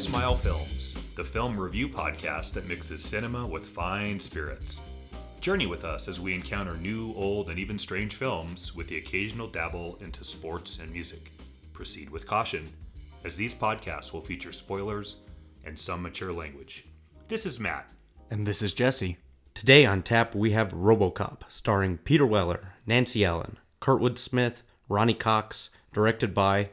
[0.00, 4.80] Smile Films, the film review podcast that mixes cinema with fine spirits.
[5.42, 9.46] Journey with us as we encounter new, old, and even strange films with the occasional
[9.46, 11.32] dabble into sports and music.
[11.74, 12.66] Proceed with caution,
[13.24, 15.18] as these podcasts will feature spoilers
[15.66, 16.86] and some mature language.
[17.28, 17.86] This is Matt.
[18.30, 19.18] And this is Jesse.
[19.52, 25.68] Today on tap, we have Robocop, starring Peter Weller, Nancy Allen, Kurtwood Smith, Ronny Cox,
[25.92, 26.70] directed by,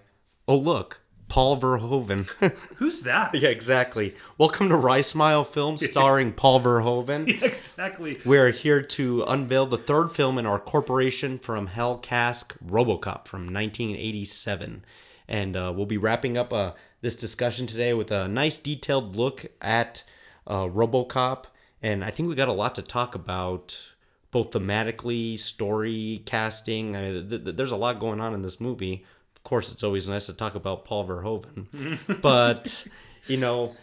[0.47, 2.25] oh look, Paul Verhoeven.
[2.75, 3.35] Who's that?
[3.35, 4.15] yeah, exactly.
[4.37, 7.27] Welcome to Rye Smile Films, starring Paul Verhoeven.
[7.43, 8.19] exactly.
[8.25, 13.41] We're here to unveil the third film in our Corporation from Hell cask, Robocop from
[13.53, 14.85] 1987.
[15.27, 19.45] And uh, we'll be wrapping up uh, this discussion today with a nice detailed look
[19.61, 20.03] at
[20.47, 21.45] uh, Robocop.
[21.81, 23.89] And I think we got a lot to talk about,
[24.31, 26.95] both thematically, story, casting.
[26.95, 29.05] I mean, th- th- there's a lot going on in this movie.
[29.47, 32.21] Course, it's always nice to talk about Paul Verhoeven.
[32.21, 32.85] but,
[33.27, 33.77] you know,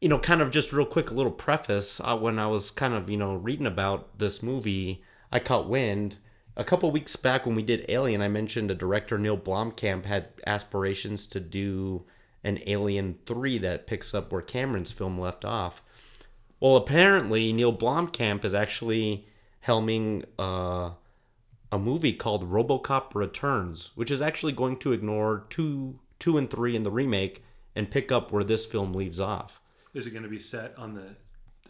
[0.00, 1.98] you know, kind of just real quick, a little preface.
[1.98, 5.02] Uh, when I was kind of, you know, reading about this movie,
[5.32, 6.18] I caught wind.
[6.56, 10.28] A couple weeks back when we did Alien, I mentioned a director, Neil Blomkamp, had
[10.46, 12.04] aspirations to do
[12.44, 15.82] an Alien 3 that picks up where Cameron's film left off.
[16.60, 19.26] Well, apparently, Neil Blomkamp is actually
[19.66, 20.90] helming uh,
[21.72, 26.74] a movie called Robocop Returns, which is actually going to ignore two, two and three
[26.74, 27.44] in the remake
[27.76, 29.60] and pick up where this film leaves off.
[29.94, 31.16] Is it going to be set on the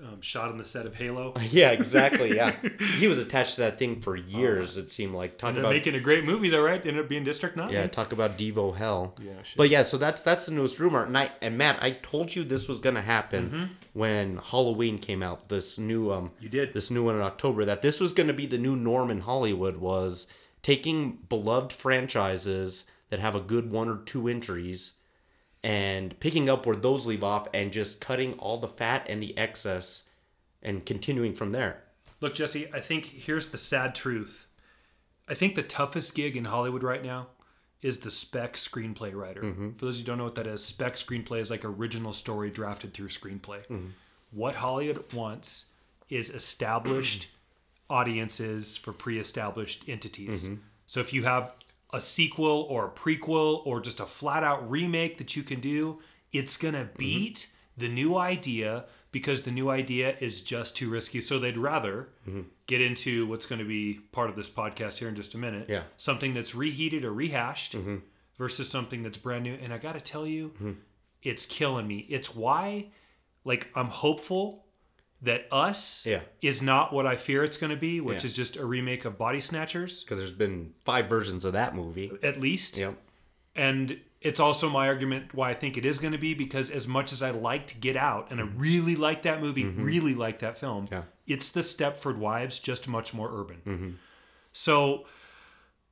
[0.03, 1.35] um, shot on the set of Halo?
[1.51, 2.35] Yeah, exactly.
[2.37, 2.57] Yeah,
[2.99, 4.77] he was attached to that thing for years.
[4.77, 6.81] It seemed like talk Ended about making a great movie though, right?
[6.85, 7.71] Ended up being District Nine.
[7.71, 9.15] yeah, talk about Devo hell.
[9.23, 9.57] Yeah, shit.
[9.57, 11.05] But yeah, so that's that's the newest rumor.
[11.05, 15.49] And I and Matt, I told you this was gonna happen when Halloween came out.
[15.49, 16.73] This new um, You did.
[16.75, 17.65] this new one in October.
[17.65, 20.27] That this was gonna be the new norm in Hollywood was
[20.63, 24.93] taking beloved franchises that have a good one or two entries
[25.63, 29.37] and picking up where those leave off and just cutting all the fat and the
[29.37, 30.09] excess
[30.63, 31.83] and continuing from there.
[32.21, 34.47] Look, Jesse, I think here's the sad truth.
[35.29, 37.29] I think the toughest gig in Hollywood right now
[37.83, 39.43] is the spec screenplay writer.
[39.43, 39.73] Mm-hmm.
[39.73, 42.93] For those who don't know what that is, spec screenplay is like original story drafted
[42.93, 43.67] through screenplay.
[43.67, 43.87] Mm-hmm.
[44.33, 45.71] What Hollywood wants
[46.09, 47.29] is established
[47.91, 50.45] audiences for pre-established entities.
[50.45, 50.55] Mm-hmm.
[50.87, 51.55] So if you have
[51.93, 56.01] a sequel or a prequel or just a flat out remake that you can do,
[56.33, 56.99] it's going to mm-hmm.
[56.99, 61.21] beat the new idea because the new idea is just too risky.
[61.21, 62.43] So they'd rather mm-hmm.
[62.67, 65.69] get into what's going to be part of this podcast here in just a minute.
[65.69, 65.83] Yeah.
[65.97, 67.97] Something that's reheated or rehashed mm-hmm.
[68.39, 69.55] versus something that's brand new.
[69.55, 70.77] And I got to tell you,
[71.23, 72.07] it's killing me.
[72.09, 72.87] It's why,
[73.45, 74.65] like, I'm hopeful
[75.23, 76.21] that Us Yeah.
[76.41, 78.27] is not what I fear it's going to be, which Yeah.
[78.27, 82.11] is just a remake of Body Snatchers, Because there's been five versions of that movie.
[82.23, 82.79] at least.
[82.79, 82.97] Yep.
[83.55, 86.87] And it's also my argument why I think it is going to be because as
[86.87, 88.59] much as I liked Get Out and I mm-hmm.
[88.59, 89.83] really like that movie, mm-hmm.
[89.83, 91.03] really like that film, Yeah.
[91.27, 93.63] it's the Stepford Wives, just much more urban.
[93.67, 93.91] Mm-hmm.
[94.53, 95.07] So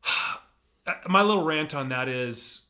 [1.08, 2.68] my little rant on that is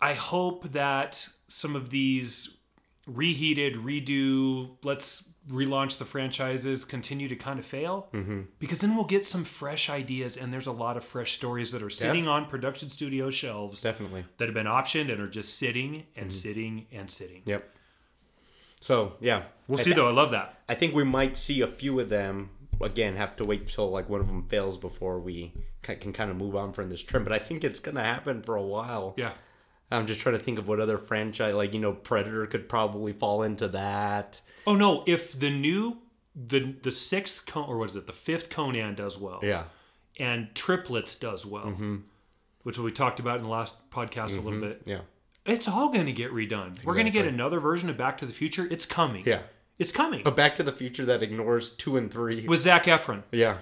[0.00, 2.58] I hope that some of these
[3.06, 8.42] reheated, redo, let's relaunch the franchises continue to kind of fail mm-hmm.
[8.58, 11.82] because then we'll get some fresh ideas and there's a lot of fresh stories that
[11.82, 14.24] are sitting on production studio shelves Definitely.
[14.38, 16.30] that have been optioned and are just sitting and mm-hmm.
[16.30, 17.42] sitting and sitting.
[17.46, 17.68] Yep.
[18.80, 20.08] So yeah, We'll I see thi- though.
[20.08, 20.60] I love that.
[20.68, 22.50] I think we might see a few of them.
[22.80, 26.36] Again, have to wait till like one of them fails before we can kind of
[26.36, 27.24] move on from this trend.
[27.24, 29.14] But I think it's gonna happen for a while.
[29.16, 29.30] Yeah.
[29.90, 33.12] I'm just trying to think of what other franchise, like you know, Predator could probably
[33.12, 34.40] fall into that.
[34.66, 35.04] Oh no!
[35.06, 35.98] If the new
[36.34, 38.06] the the sixth Con- or what is it?
[38.06, 39.40] The fifth Conan does well.
[39.42, 39.64] Yeah.
[40.18, 41.74] and triplets does well,
[42.62, 44.82] which we talked about in the last podcast a little bit.
[44.86, 45.00] Yeah.
[45.44, 46.82] It's all going to get redone.
[46.84, 48.66] We're going to get another version of Back to the Future.
[48.68, 49.22] It's coming.
[49.24, 49.42] Yeah.
[49.78, 52.44] it's coming But Back to the Future that ignores two and three.
[52.48, 53.58] with Zac Efron yeah.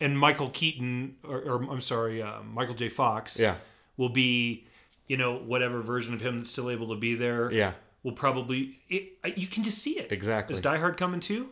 [0.00, 2.88] and Michael Keaton, or, or I'm sorry, uh, Michael J.
[2.88, 3.40] Fox.
[3.40, 3.56] Yeah.
[3.96, 4.68] will be,
[5.06, 7.50] you know, whatever version of him that's still able to be there.
[7.52, 7.72] Yeah.
[8.02, 10.12] will probably it, you can just see it.
[10.12, 10.54] Exactly.
[10.54, 11.50] Is Die Hard coming too?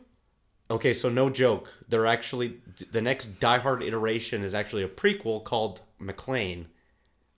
[0.71, 1.73] Okay, so no joke.
[1.89, 2.61] They're actually
[2.91, 6.67] the next Die Hard iteration is actually a prequel called McClane.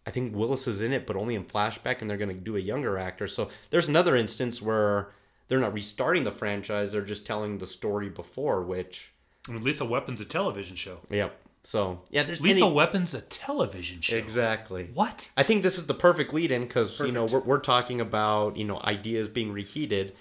[0.06, 2.56] I think Willis is in it, but only in flashback, and they're going to do
[2.56, 3.26] a younger actor.
[3.26, 5.08] So there's another instance where
[5.48, 8.62] they're not restarting the franchise; they're just telling the story before.
[8.62, 9.12] Which,
[9.48, 10.98] I mean, Lethal Weapon's a television show.
[11.10, 11.40] yep.
[11.66, 14.16] So yeah, there's Lethal any- Weapon's a television show.
[14.16, 14.90] exactly.
[14.92, 15.30] What?
[15.36, 18.56] I think this is the perfect lead in because you know we're, we're talking about
[18.56, 20.14] you know ideas being reheated.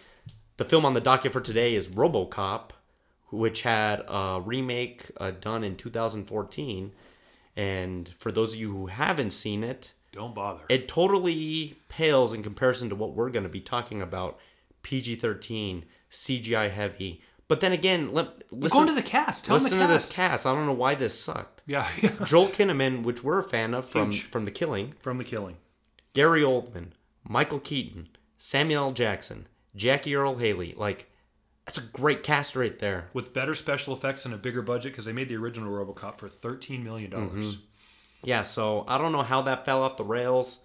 [0.57, 2.69] The film on the docket for today is RoboCop,
[3.31, 6.91] which had a remake uh, done in 2014,
[7.55, 10.61] and for those of you who haven't seen it, Don't bother.
[10.69, 14.39] it totally pales in comparison to what we're going to be talking about
[14.83, 17.21] PG thirteen, CGI heavy.
[17.47, 19.45] But then again, let listen going to the cast.
[19.45, 20.07] Tell them listen the to cast.
[20.09, 20.45] this cast.
[20.45, 21.61] I don't know why this sucked.
[21.67, 21.87] Yeah,
[22.25, 24.23] Joel Kinnaman, which we're a fan of from Huge.
[24.23, 25.55] from The Killing, from the killing.
[26.13, 26.87] Gary Oldman,
[27.27, 28.91] Michael Keaton, Samuel L.
[28.91, 30.73] Jackson, Jackie Earle Haley.
[30.75, 31.09] Like,
[31.65, 33.09] that's a great cast right there.
[33.13, 36.27] with better special effects and a bigger budget because they made the original RoboCop for
[36.27, 37.55] thirteen million dollars.
[37.55, 37.63] Mm-hmm.
[38.25, 40.61] Yeah, so I don't know how that fell off the rails.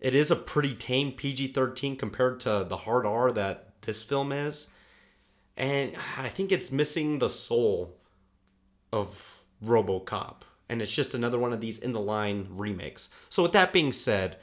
[0.00, 4.32] It is a pretty tame PG 13 compared to the hard R that this film
[4.32, 4.68] is.
[5.56, 7.98] And I think it's missing the soul
[8.92, 10.42] of Robocop.
[10.68, 13.10] And it's just another one of these in the line remakes.
[13.28, 14.38] So, with that being said,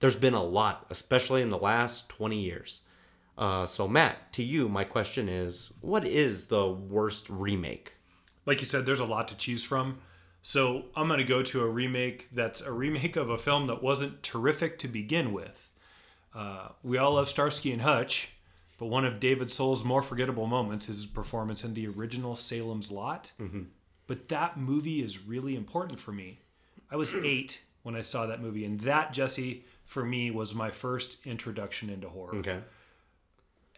[0.00, 2.82] there's been a lot, especially in the last 20 years.
[3.36, 7.94] Uh, so, Matt, to you, my question is what is the worst remake?
[8.46, 9.98] Like you said, there's a lot to choose from.
[10.46, 13.82] So I'm going to go to a remake that's a remake of a film that
[13.82, 15.70] wasn't terrific to begin with.
[16.34, 18.33] Uh, we all love Starsky and Hutch,
[18.78, 22.90] but one of David Soul's more forgettable moments is his performance in the original Salem's
[22.90, 23.32] Lot.
[23.40, 23.62] Mm-hmm.
[24.06, 26.40] But that movie is really important for me.
[26.90, 30.70] I was eight when I saw that movie, and that, Jesse, for me, was my
[30.70, 32.36] first introduction into horror.
[32.36, 32.60] Okay.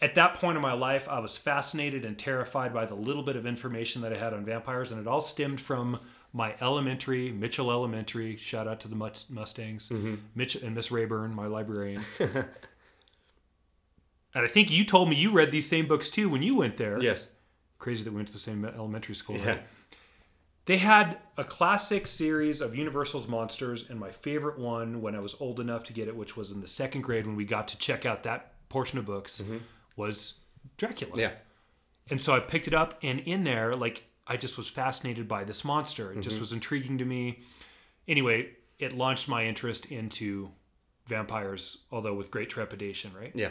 [0.00, 3.34] At that point in my life, I was fascinated and terrified by the little bit
[3.34, 5.98] of information that I had on vampires, and it all stemmed from
[6.32, 8.36] my elementary, Mitchell Elementary.
[8.36, 10.16] Shout out to the Mus- Mustangs, mm-hmm.
[10.34, 12.02] Mitch and Miss Rayburn, my librarian.
[14.36, 16.76] and I think you told me you read these same books too when you went
[16.76, 17.00] there.
[17.00, 17.26] Yes.
[17.78, 19.36] Crazy that we went to the same elementary school.
[19.38, 19.46] Yeah.
[19.48, 19.62] Right?
[20.66, 25.40] They had a classic series of Universal's monsters, and my favorite one when I was
[25.40, 27.78] old enough to get it, which was in the second grade when we got to
[27.78, 29.42] check out that portion of books,
[29.96, 30.40] was
[30.76, 31.12] Dracula.
[31.16, 31.30] Yeah.
[32.10, 35.44] And so I picked it up, and in there, like, I just was fascinated by
[35.44, 36.06] this monster.
[36.10, 36.20] It Mm-hmm.
[36.22, 37.40] just was intriguing to me.
[38.08, 38.50] Anyway,
[38.80, 40.50] it launched my interest into
[41.06, 43.30] vampires, although with great trepidation, right?
[43.36, 43.50] Yeah.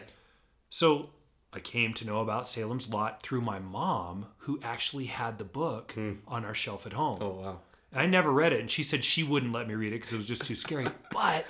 [0.76, 1.12] So
[1.54, 5.94] I came to know about Salem's Lot through my mom, who actually had the book
[5.94, 6.16] hmm.
[6.28, 7.20] on our shelf at home.
[7.22, 7.60] Oh, wow.
[7.94, 10.18] I never read it, and she said she wouldn't let me read it because it
[10.18, 10.86] was just too scary.
[11.14, 11.46] but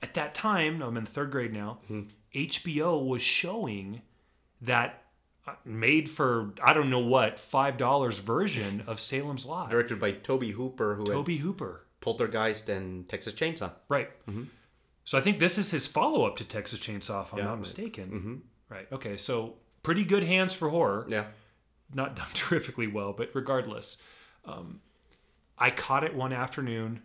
[0.00, 2.04] at that time, I'm in third grade now, hmm.
[2.34, 4.00] HBO was showing
[4.62, 5.02] that
[5.46, 9.68] uh, made for I don't know what five dollars version of Salem's Lot.
[9.68, 13.72] Directed by Tobe Hooper, who had Tobe Hooper, Poltergeist and Texas Chainsaw.
[13.90, 14.08] right?
[14.26, 14.44] Mm-hmm.
[15.04, 17.60] So I think this is his follow up to Texas Chainsaw, if I'm Yeah, not
[17.60, 18.08] mistaken.
[18.10, 18.36] Mm-hmm.
[18.70, 18.86] Right.
[18.90, 19.16] Okay.
[19.16, 21.06] So pretty good hands for horror.
[21.08, 21.24] Yeah.
[21.92, 24.02] not done terrifically well, but regardless,
[24.44, 24.80] um,
[25.58, 27.02] I caught it one afternoon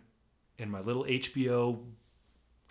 [0.58, 1.80] in my little HBO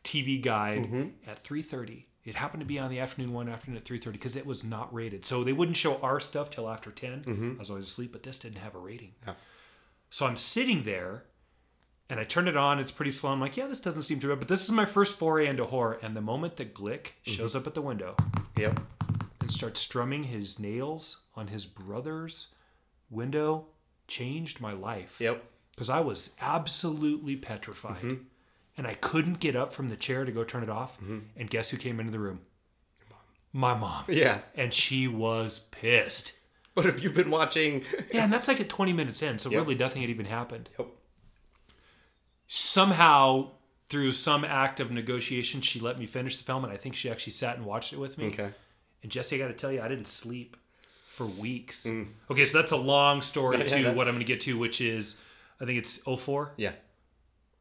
[0.04, 1.30] TV guide mm-hmm.
[1.30, 2.06] at 3:30.
[2.24, 4.92] It happened to be on the afternoon one afternoon at 3:30 because it was not
[4.94, 5.26] rated.
[5.26, 7.24] So they wouldn't show our stuff till after 10.
[7.24, 7.54] Mm-hmm.
[7.58, 9.12] I was always asleep, but this didn't have a rating.
[9.28, 9.34] Yeah.
[10.10, 11.26] So I'm sitting there
[12.10, 12.80] and I turn it on.
[12.80, 13.32] It's pretty slow.
[13.32, 14.40] I'm like, yeah, this doesn't seem too bad.
[14.40, 16.00] But this is my first foray into horror.
[16.02, 17.32] And the moment that Glick mm-hmm.
[17.32, 18.16] shows up at the window,
[18.58, 18.80] Yep.
[19.42, 22.54] and starts strumming his nails on his brother's
[23.10, 23.68] window
[24.08, 25.20] changed my life.
[25.20, 25.44] Yep.
[25.72, 28.02] Because I was absolutely petrified.
[28.02, 28.24] Mm-hmm.
[28.78, 30.96] And I couldn't get up from the chair to go turn it off.
[31.00, 31.20] Mm-hmm.
[31.38, 32.42] And guess who came into the room?
[33.54, 34.04] My mom.
[34.08, 34.40] Yeah.
[34.56, 36.34] And she was pissed.
[36.74, 37.84] What have you been watching?
[38.14, 39.40] Yeah, and that's like at 20 minutes in.
[39.40, 39.62] So Yep.
[39.62, 40.70] really nothing had even happened.
[40.78, 40.88] Yep.
[42.48, 43.52] Somehow,
[43.90, 46.64] through some act of negotiation, she let me finish the film.
[46.64, 48.28] And I think she actually sat and watched it with me.
[48.28, 48.50] Okay.
[49.04, 50.58] And Jesse, I got to tell you, I didn't sleep
[51.08, 51.86] for weeks.
[52.30, 53.60] Okay, so that's a long story Mm.
[53.60, 55.22] Yeah, to that's- what I'm going to get to, which is,
[55.62, 56.72] I think it's 04, Yeah.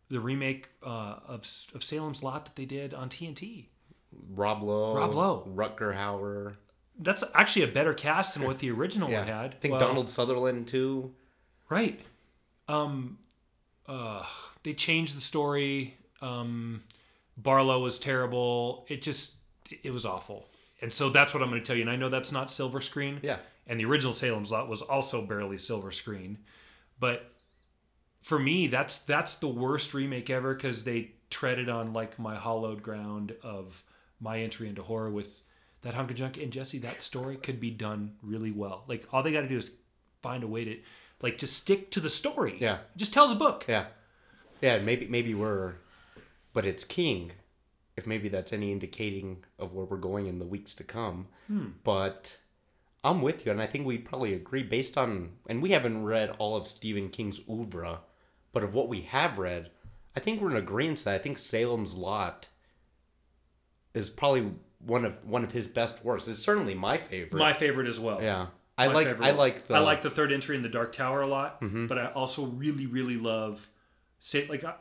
[0.08, 1.42] the remake uh, of
[1.74, 3.66] of Salem's Lot that they did on TNT.
[4.34, 4.94] Rob Lowe.
[4.96, 5.48] Rob Lowe.
[5.54, 6.54] Rutger Hauer.
[6.98, 9.18] That's actually a better cast than what the original Yeah.
[9.20, 9.50] one had.
[9.54, 11.14] I think Well, Donald Sutherland too.
[11.68, 12.00] Right.
[12.68, 13.18] Um,
[13.86, 14.24] uh,
[14.62, 15.96] they changed the story.
[16.24, 16.82] Um,
[17.36, 18.86] Barlow was terrible.
[18.88, 19.36] It just,
[19.82, 20.46] it was awful.
[20.80, 21.82] And so that's what I'm going to tell you.
[21.82, 23.20] And I know that's not silver screen.
[23.22, 23.38] Yeah.
[23.66, 26.38] And the original Salem's Lot was also barely silver screen.
[26.98, 27.26] But
[28.22, 32.82] for me, that's that's the worst remake ever because they treaded on like my hollowed
[32.82, 33.82] ground of
[34.20, 35.40] my entry into horror with
[35.82, 36.36] that hunk of junk.
[36.38, 38.84] And Jesse, that story could be done really well.
[38.86, 39.76] Like all they got to do is
[40.22, 40.78] find a way to
[41.22, 42.56] like just stick to the story.
[42.60, 42.78] Yeah.
[42.96, 43.64] Just tell the book.
[43.68, 43.86] Yeah.
[44.60, 45.74] Yeah, maybe maybe we're
[46.54, 47.32] but it's King.
[47.96, 51.28] If maybe that's any indicating of where we're going in the weeks to come.
[51.84, 52.36] But
[53.04, 56.34] I'm with you, and I think we'd probably agree based on and we haven't read
[56.38, 58.00] all of Stephen King's oeuvre,
[58.52, 59.70] but of what we have read,
[60.16, 62.48] I think we're in agreement that I think Salem's Lot
[63.92, 66.26] is probably one of one of his best works.
[66.28, 67.38] It's certainly my favorite.
[67.38, 68.20] My favorite as well.
[68.22, 68.46] yeah.
[68.76, 69.26] I My like favorite.
[69.26, 69.74] I like the Mm-hmm.
[69.74, 71.58] I like the third entry in the Dark Tower a lot,
[71.88, 73.68] but I also really really love
[74.18, 74.74] say like I-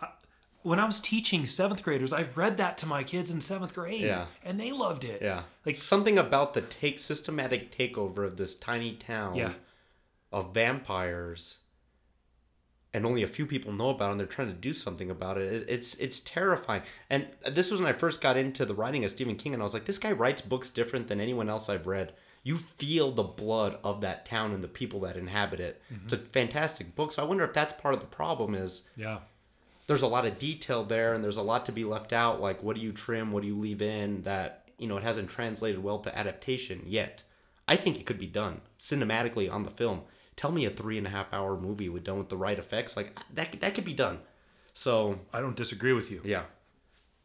[0.64, 4.02] when I was teaching seventh graders, I read that to my kids in seventh grade.
[4.02, 4.26] Yeah.
[4.44, 5.22] And they loved it.
[5.22, 5.44] Yeah.
[5.66, 9.54] Like- something about the take systematic takeover of this tiny town Yeah.
[10.32, 11.60] of vampires
[12.94, 15.38] and only a few people know about it and they're trying to do something about
[15.38, 15.52] it.
[15.52, 16.84] It- It's it's terrifying.
[17.10, 19.66] And this was when I first got into the writing of Stephen King and I
[19.66, 22.14] was like, this guy writes books different than anyone else I've read.
[22.46, 25.82] You feel the blood of that town and the people that inhabit it.
[25.92, 26.04] Mm-hmm.
[26.06, 27.12] It's a fantastic book.
[27.12, 29.20] So I wonder if that's part of the problem is Yeah.
[29.88, 32.62] There's a lot of detail there and there's a lot to be left out like
[32.64, 35.84] what do you trim what do you leave in that you know it hasn't translated
[35.84, 37.24] well to adaptation yet
[37.68, 40.02] i think it could be done cinematically on the film
[40.36, 42.96] tell me a three and a half hour movie with done with the right effects
[42.98, 44.20] like that that could be done
[44.76, 46.22] so I don't disagree with you.
[46.24, 46.44] yeah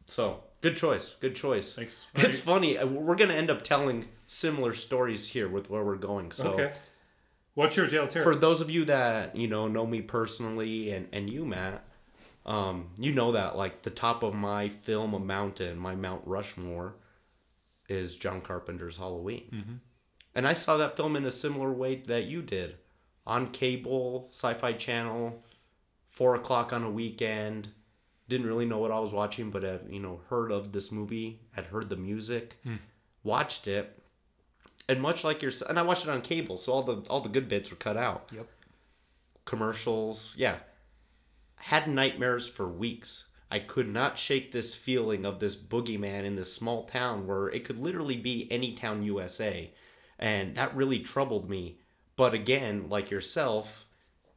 [0.05, 2.07] so good choice good choice Thanks.
[2.15, 6.31] it's funny uh, we're gonna end up telling similar stories here with where we're going
[6.31, 6.71] so okay.
[7.55, 7.91] What's yours?
[7.91, 11.83] Yeah, for those of you that you know know me personally and and you matt
[12.49, 16.95] um you know that like the top of my film a mountain my mount rushmore
[17.87, 19.73] is john carpenter's halloween mm-hmm.
[20.35, 22.75] and i saw that film in a similar way that you did
[23.25, 25.41] on cable sci-fi channel
[26.07, 27.69] four o'clock on a weekend
[28.27, 31.39] didn't really know what i was watching but had you know heard of this movie
[31.51, 32.59] had heard the music
[33.23, 34.01] watched it
[34.87, 37.29] and much like your and i watched it on cable so all the all the
[37.29, 38.47] good bits were cut out Yep.
[39.45, 40.33] commercials.
[40.37, 40.57] Yeah.
[41.59, 43.25] Had nightmares for weeks.
[43.51, 47.63] I could not shake this feeling of this boogeyman in this small town where it
[47.63, 49.71] could literally be any town USA.
[50.19, 51.79] And that really troubled me.
[52.15, 53.85] But again, like yourself,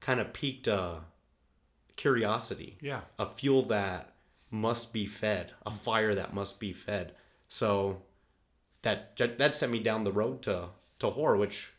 [0.01, 1.01] kind of piqued a
[1.97, 3.03] curiosity, Yeah.
[3.19, 4.15] a fuel that
[4.51, 7.15] must be fed, a fire that must be fed.
[7.49, 8.03] So
[8.83, 11.72] that that sent me down the road to to horror, which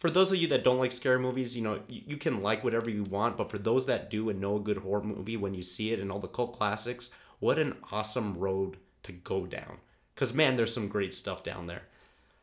[0.00, 2.64] for those of you that don't like scary movies, you know, you, you can like
[2.64, 5.52] whatever you want, but for those that do and know a good horror movie when
[5.52, 9.76] you see it and all the cult classics, what an awesome road to go down.
[10.14, 11.82] Because, man, there's some great stuff down there.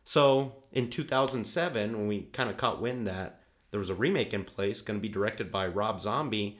[0.03, 4.43] So, in 2007, when we kind of caught wind that there was a remake in
[4.43, 6.59] place, going to be directed by Rob Zombie,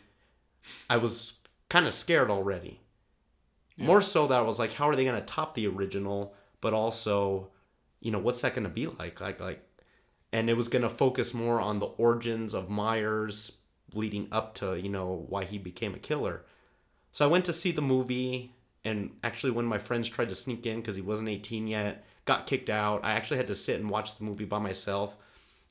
[0.89, 1.37] I was
[1.69, 2.81] kind of scared already.
[3.79, 6.33] More so that I was like, how are they going to top the original?
[6.61, 7.49] But also,
[7.99, 9.21] you know, what's that going to be like?
[9.21, 9.66] Like, like,
[10.31, 13.57] and it was going to focus more on the origins of Myers
[13.93, 16.43] leading up to you know why he became a killer.
[17.11, 18.53] So I went to see the movie,
[18.83, 22.45] and actually, when my friends tried to sneak in because he wasn't 18 yet, got
[22.45, 23.03] kicked out.
[23.03, 25.17] I actually had to sit and watch the movie by myself.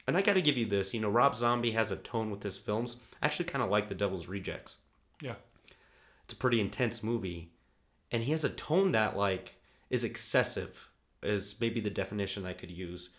[0.08, 2.42] And I got to give you this, you know, Rob Zombie has a tone with
[2.42, 3.08] his films.
[3.20, 4.78] I actually kind of like The Devil's Rejects.
[5.20, 5.34] Yeah.
[6.24, 7.50] It's a pretty intense movie,
[8.10, 9.56] and he has a tone that like
[9.90, 10.90] is excessive,
[11.22, 13.10] is maybe the definition I could use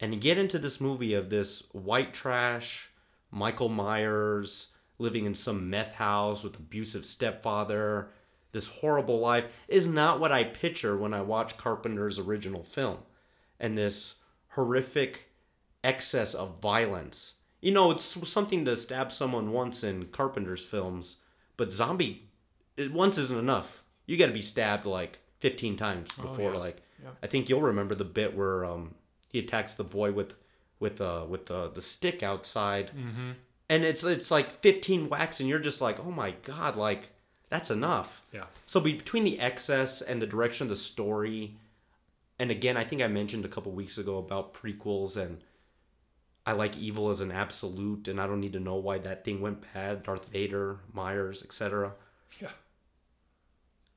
[0.00, 2.90] and get into this movie of this white trash
[3.30, 8.10] Michael Myers living in some meth house with abusive stepfather,
[8.52, 12.98] this horrible life is not what I picture when I watch Carpenter's original film.
[13.60, 14.16] And this
[14.48, 15.30] horrific
[15.84, 17.34] excess of violence.
[17.60, 21.22] You know, it's something to stab someone once in Carpenter's films,
[21.56, 22.30] but zombie
[22.76, 23.82] it, once isn't enough.
[24.06, 26.58] You got to be stabbed like 15 times before yeah.
[26.58, 27.10] like Yeah.
[27.22, 28.94] I think you'll remember the bit where um
[29.36, 30.34] he attacks the boy with
[30.80, 33.30] with uh with the the stick outside Mm-hmm.
[33.68, 37.10] and it's it's like 15 whacks and you're just like oh my god like
[37.50, 38.46] that's enough Yeah.
[38.66, 41.56] so between the excess and the direction of the story
[42.38, 45.38] and again i think i mentioned a couple weeks ago about prequels and
[46.46, 49.40] i like evil as an absolute and i don't need to know why that thing
[49.40, 51.92] went bad darth vader myers etc
[52.40, 52.50] Yeah.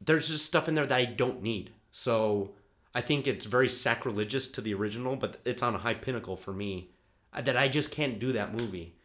[0.01, 1.71] there's just stuff in there that I don't need.
[1.91, 2.53] So
[2.93, 6.53] I think it's very sacrilegious to the original, but it's on a high pinnacle for
[6.53, 6.89] me
[7.33, 8.95] uh, that I just can't do that movie.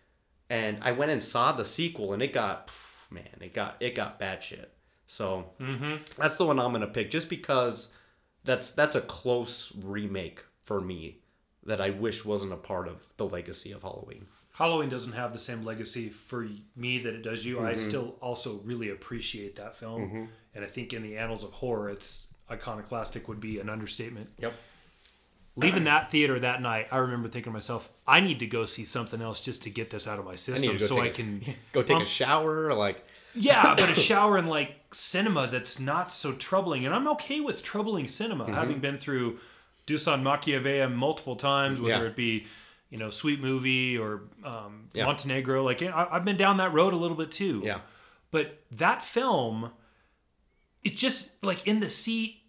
[0.48, 2.70] And I went and saw the sequel, and it got
[3.10, 4.72] man, it got it got bad shit.
[5.06, 5.46] So
[6.16, 7.94] that's the one I'm gonna pick, just because
[8.44, 11.18] that's that's a close remake for me
[11.64, 14.26] that I wish wasn't a part of the legacy of Halloween.
[14.52, 17.56] Halloween doesn't have the same legacy for me that it does you.
[17.56, 17.66] Mm-hmm.
[17.66, 21.90] I still also really appreciate that film, and I think in the annals of horror,
[21.90, 24.30] it's iconoclastic would be an understatement.
[24.38, 24.54] Yep.
[25.56, 28.84] Leaving that theater that night, I remember thinking to myself, I need to go see
[28.84, 31.10] something else just to get this out of my I system, go so I a-
[31.10, 35.78] can Go take Um, a shower, like Yeah, but a shower in like cinema that's
[35.78, 36.86] not so troubling.
[36.86, 38.52] And I'm okay with troubling cinema, Mm-hmm.
[38.54, 39.38] having been through
[39.86, 42.10] Dusan Makavejev multiple times, whether Yeah.
[42.10, 42.46] it be,
[42.90, 45.04] you know, Sweet Movie or um, Yeah.
[45.06, 45.62] Montenegro.
[45.62, 47.60] Like, I, I've been down that road a little bit too.
[47.64, 47.78] yeah.
[48.32, 49.70] But that film,
[50.84, 52.42] it just, like, in the seat,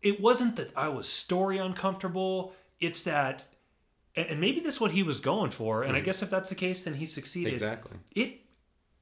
[0.00, 2.54] it wasn't that I was story uncomfortable.
[2.80, 3.44] It's that,
[4.16, 5.82] and maybe that's what he was going for.
[5.82, 7.54] And I guess if that's the case, then he succeeded Mm.
[7.54, 7.92] Exactly.
[8.14, 8.38] it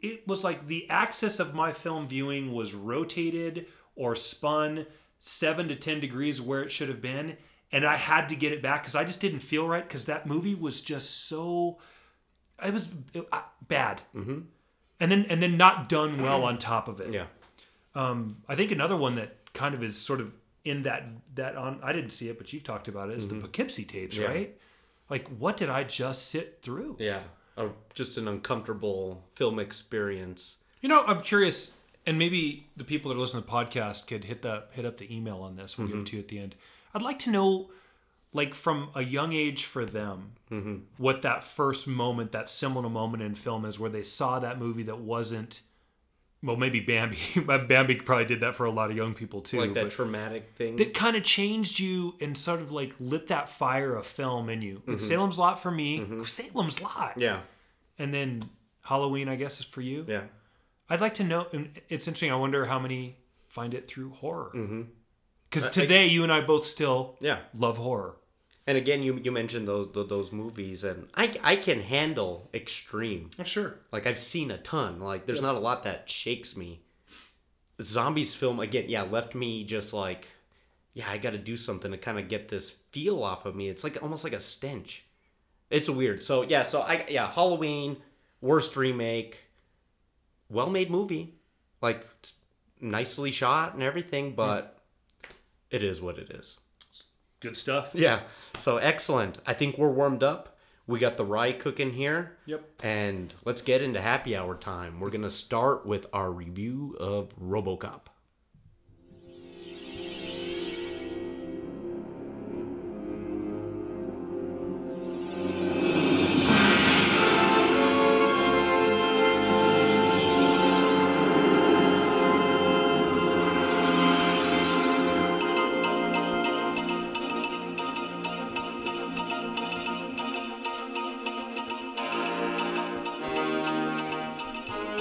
[0.00, 4.86] it was like the axis of my film viewing was rotated or spun
[5.18, 7.36] seven to ten degrees where it should have been,
[7.72, 10.26] and I had to get it back because I just didn't feel right because that
[10.26, 11.78] movie was just so
[12.64, 12.86] it was
[13.68, 14.40] bad, mm-hmm.
[15.00, 17.12] and then and then not done well on top of it.
[17.12, 17.26] Yeah.
[17.94, 20.32] Um, I think another one that kind of is sort of
[20.64, 21.04] in that
[21.34, 24.16] that on I didn't see it, but you've talked about it is the Poughkeepsie tapes,
[24.16, 24.22] Mm-hmm.
[24.24, 24.28] Yeah.
[24.38, 24.56] right?
[25.08, 26.96] Like, what did I just sit through?
[27.00, 27.22] Yeah.
[27.56, 30.58] A, just an uncomfortable film experience.
[30.82, 31.74] You know, I'm curious,
[32.06, 34.98] and maybe the people that are listening to the podcast could hit the hit up
[34.98, 35.76] the email on this.
[35.76, 36.54] We'll give it to you at the end.
[36.94, 37.70] I'd like to know,
[38.32, 40.32] like from a young age for them,
[40.96, 44.84] what that first moment, that seminal moment in film is, where they saw that movie
[44.84, 45.62] that wasn't.
[46.42, 47.18] Well, maybe Bambi.
[47.68, 49.60] Bambi probably did that for a lot of young people too.
[49.60, 50.76] Like that traumatic thing.
[50.76, 54.62] that kind of changed you and sort of like lit that fire of film in
[54.62, 54.82] you.
[54.86, 55.06] Like mm-hmm.
[55.06, 56.00] Salem's Lot for me.
[56.00, 56.22] Mm-hmm.
[56.22, 57.14] Salem's Lot.
[57.16, 57.40] yeah.
[57.98, 58.44] And then
[58.82, 60.06] Halloween, I guess, is for you.
[60.08, 60.22] Yeah.
[60.88, 61.46] I'd like to know.
[61.52, 62.32] and It's interesting.
[62.32, 63.16] I wonder how many
[63.48, 64.50] find it through horror.
[64.54, 64.82] Mm-hmm.
[65.50, 67.40] Because today, you and I both still Yeah.
[67.58, 68.14] love horror.
[68.66, 73.30] And again, you you mentioned those those, those movies, and I I can handle extreme.
[73.38, 73.76] I'm sure.
[73.90, 75.00] Like I've seen a ton.
[75.00, 76.82] Like there's not a lot that shakes me.
[77.78, 80.28] The zombies film again, yeah, left me just like,
[80.92, 83.68] yeah, I got to do something to kind of get this feel off of me.
[83.68, 85.04] It's like almost like a stench.
[85.70, 86.22] It's weird.
[86.22, 87.96] So yeah, so I yeah, Halloween,
[88.40, 89.38] worst remake,
[90.50, 91.34] well made movie,
[91.80, 92.06] like
[92.80, 94.78] nicely shot and everything, but
[95.24, 95.32] hmm.
[95.70, 96.58] it is what it is.
[97.40, 97.92] Good stuff.
[97.94, 98.20] Yeah.
[98.58, 99.38] So excellent.
[99.46, 100.58] I think we're warmed up.
[100.86, 102.36] We got the rye cooking here.
[102.46, 102.64] Yep.
[102.82, 105.00] And let's get into happy hour time.
[105.00, 108.02] We're going to start with our review of RoboCop.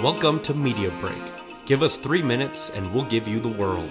[0.01, 1.21] Welcome to Media Break.
[1.65, 3.89] Give us three minutes and we'll give you the world.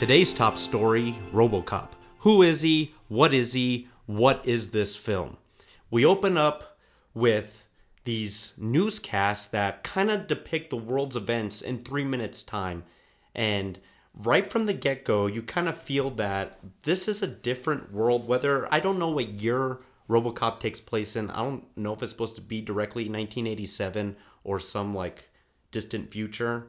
[0.00, 1.90] Today's top story Robocop.
[2.18, 2.96] Who is he?
[3.06, 3.86] What is he?
[4.06, 5.36] What is this film?
[5.88, 6.76] We open up
[7.14, 7.68] with
[8.02, 12.82] these newscasts that kind of depict the world's events in three minutes' time.
[13.32, 13.78] And
[14.14, 18.26] right from the get go, you kind of feel that this is a different world.
[18.26, 19.78] Whether I don't know what year
[20.10, 24.58] Robocop takes place in, I don't know if it's supposed to be directly 1987 or
[24.58, 25.28] some like
[25.70, 26.66] distant future.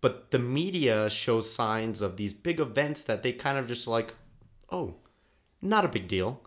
[0.00, 4.14] But the media shows signs of these big events that they kind of just like,
[4.70, 4.96] oh,
[5.60, 6.40] not a big deal.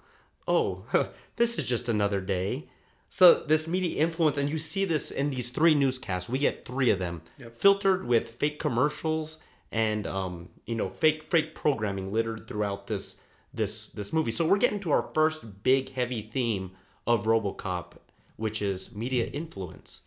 [0.47, 0.83] Oh,
[1.37, 2.67] this is just another day.
[3.09, 6.27] So this media influence, and you see this in these three newscasts.
[6.27, 7.55] We get three of them, Yep.
[7.55, 9.39] filtered with fake commercials
[9.71, 13.17] and um, you know fake fake programming littered throughout this
[13.53, 14.31] this this movie.
[14.31, 16.71] So we're getting to our first big heavy theme
[17.07, 17.93] of RoboCop,
[18.35, 20.01] which is media influence,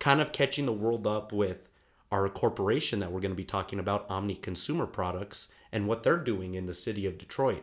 [0.00, 1.68] kind of catching the world up with
[2.10, 6.16] our corporation that we're going to be talking about, Omni Consumer Products, and what they're
[6.16, 7.62] doing in the city of Detroit.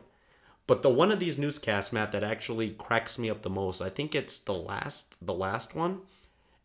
[0.68, 3.90] But the one of these newscasts, Matt, that actually cracks me up the most, I
[3.90, 6.02] think it's the last the last one,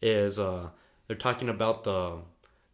[0.00, 0.70] is uh
[1.06, 2.18] they're talking about the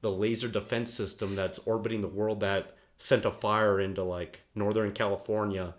[0.01, 4.93] the laser defense system that's orbiting the world that sent a fire into like Northern
[4.93, 5.75] California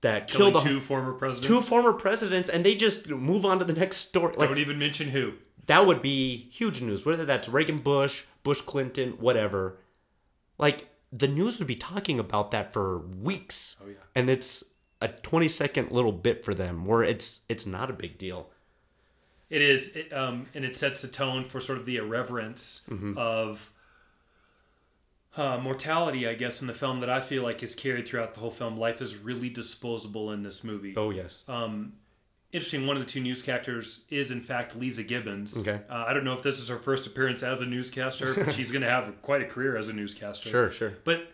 [0.00, 1.46] that Killing killed a, two former presidents.
[1.46, 4.34] two former presidents and they just move on to the next story.
[4.36, 5.34] Like Don't even mention who.
[5.68, 7.06] That would be huge news.
[7.06, 9.78] Whether that's Reagan Bush, Bush Clinton, whatever.
[10.58, 13.80] Like the news would be talking about that for weeks.
[13.82, 13.94] Oh, yeah.
[14.14, 14.64] And it's
[15.00, 18.50] a 20 second little bit for them where it's it's not a big deal.
[19.48, 23.14] It is, it, um, and it sets the tone for sort of the irreverence Mm-hmm.
[23.16, 23.70] of
[25.36, 28.40] uh, mortality, I guess, in the film that I feel like is carried throughout the
[28.40, 28.76] whole film.
[28.76, 30.94] Life is really disposable in this movie.
[30.96, 31.44] Oh yes.
[31.48, 31.92] Um,
[32.52, 32.86] interesting.
[32.86, 35.56] One of the two newscasters is, in fact, Leeza Gibbons.
[35.58, 35.80] Okay.
[35.88, 38.70] Uh, I don't know if this is her first appearance as a newscaster, but she's
[38.70, 40.48] going to have quite a career as a newscaster.
[40.48, 40.92] Sure, sure.
[41.04, 41.28] But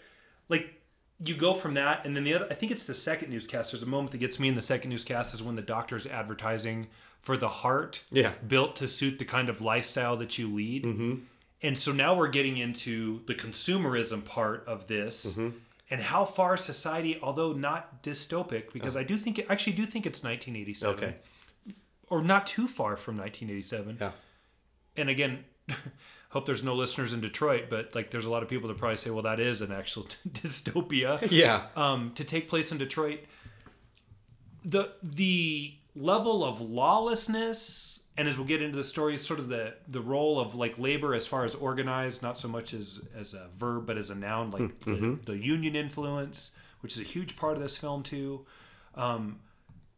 [0.48, 0.80] like
[1.20, 3.72] you go from that, and then the other, I think it's the second newscast.
[3.72, 6.88] There's a moment that gets me in the second newscast is when the doctor's advertising
[7.20, 8.32] for the heart, Yeah.
[8.46, 10.84] built to suit the kind of lifestyle that you lead.
[10.84, 11.14] Mm-hmm.
[11.62, 15.38] And so now we're getting into the consumerism part of this.
[15.94, 20.06] And how far society, although not dystopic, because I do think, I actually do think
[20.06, 21.14] it's 1987, Okay.
[22.08, 24.10] or not too far from 1987 Yeah.
[24.96, 25.44] and again
[26.30, 28.96] hope there's no listeners in detroit but like there's a lot of people that probably
[28.96, 31.10] say well that is an actual dystopia
[31.42, 31.66] Yeah.
[31.76, 33.20] um, to take place in detroit
[34.64, 39.74] the the level of lawlessness and as we'll get into the story, sort of the
[39.88, 43.48] the role of like labor as far as organized, not so much as as a
[43.56, 47.56] verb, but as a noun, like the, the union influence, which is a huge part
[47.56, 48.46] of this film too.
[48.94, 49.40] Um,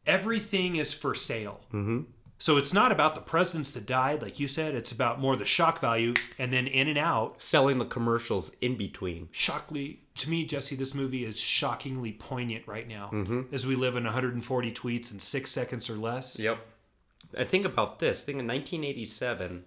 [0.06, 1.60] everything is for sale.
[1.72, 2.02] Mm-hmm.
[2.38, 4.74] So it's not about the presidents that died, like you said.
[4.74, 7.40] It's about more the shock value, and then in and out.
[7.42, 9.30] Selling the commercials in between.
[9.32, 13.54] Shockly, to me, Jesse, this movie is shockingly poignant right now, Mm-hmm.
[13.54, 16.38] as we live in 140 tweets in six seconds or less.
[16.38, 16.58] Yep.
[17.36, 18.22] I think about this.
[18.24, 19.64] Think in 1987,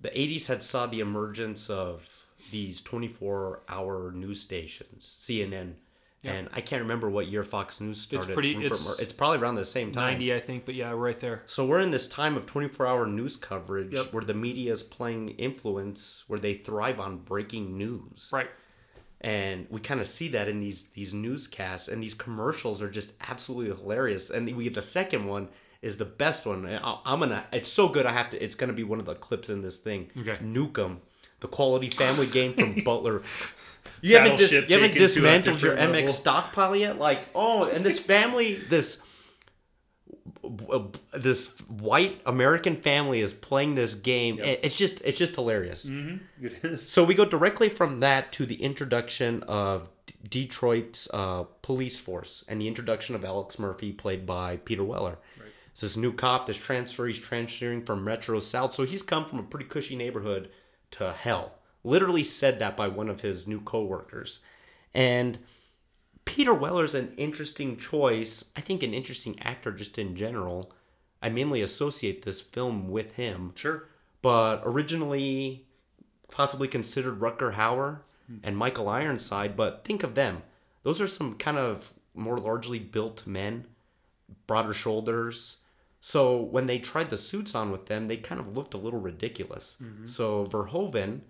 [0.00, 5.74] the 80s had saw the emergence of these 24-hour news stations, CNN,
[6.24, 8.32] and I can't remember what year Fox News started.
[8.32, 10.12] pretty- Rupert it's- Mur- it's probably around the same time.
[10.12, 11.42] 90, I think, but yeah, right there.
[11.46, 14.12] So we're in this time of 24-hour news coverage Yep.
[14.12, 18.48] where the media is playing influence, where they thrive on breaking news Right.
[19.20, 23.14] and we kind of see that in these these newscasts and these commercials are just
[23.20, 25.48] absolutely hilarious and we get the second one
[25.82, 26.64] is the best one.
[26.66, 29.14] I- i'm gonna it's so good i have to it's gonna be one of the
[29.14, 30.10] clips in this thing.
[30.16, 30.38] Okay.
[30.42, 30.98] nukem
[31.40, 33.22] the quality family game from butler.
[34.00, 36.98] You haven't, dis- you haven't taken to a dismantled your different mx stockpile yet?
[36.98, 39.02] Like oh and this family this
[41.14, 44.38] this white american family is playing this game.
[44.38, 45.84] It- it's just it's just hilarious.
[46.40, 46.88] It is.
[46.88, 52.44] so we go directly from that to the introduction of D- Detroit's uh, police force
[52.48, 55.18] and the introduction of Alex Murphy, played by Peter Weller.
[55.72, 58.72] It's this new cop, this transfer, he's transferring from Metro South.
[58.74, 60.50] So he's come from a pretty cushy neighborhood
[60.92, 61.54] to hell.
[61.82, 64.40] Literally said that by one of his new coworkers.
[64.94, 65.38] And
[66.24, 68.50] Peter Weller's an interesting choice.
[68.54, 70.72] I think an interesting actor just in general.
[71.22, 73.88] I mainly associate this film with him Sure.
[74.20, 75.66] but originally
[76.30, 78.36] possibly considered Rutger Hauer hmm.
[78.42, 79.56] and Michael Ironside.
[79.56, 80.42] But think of them;
[80.82, 83.66] those are some kind of more largely built men,
[84.46, 85.61] broader shoulders.
[86.04, 88.98] So when they tried the suits on with them, they kind of looked a little
[88.98, 89.76] ridiculous.
[89.80, 90.08] Mm-hmm.
[90.08, 91.20] So Verhoeven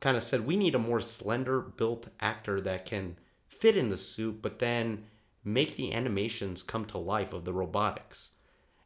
[0.00, 3.96] kind of said, "We need a more slender built actor that can fit in the
[3.96, 5.04] suit, but then
[5.44, 8.32] make the animations come to life of the robotics."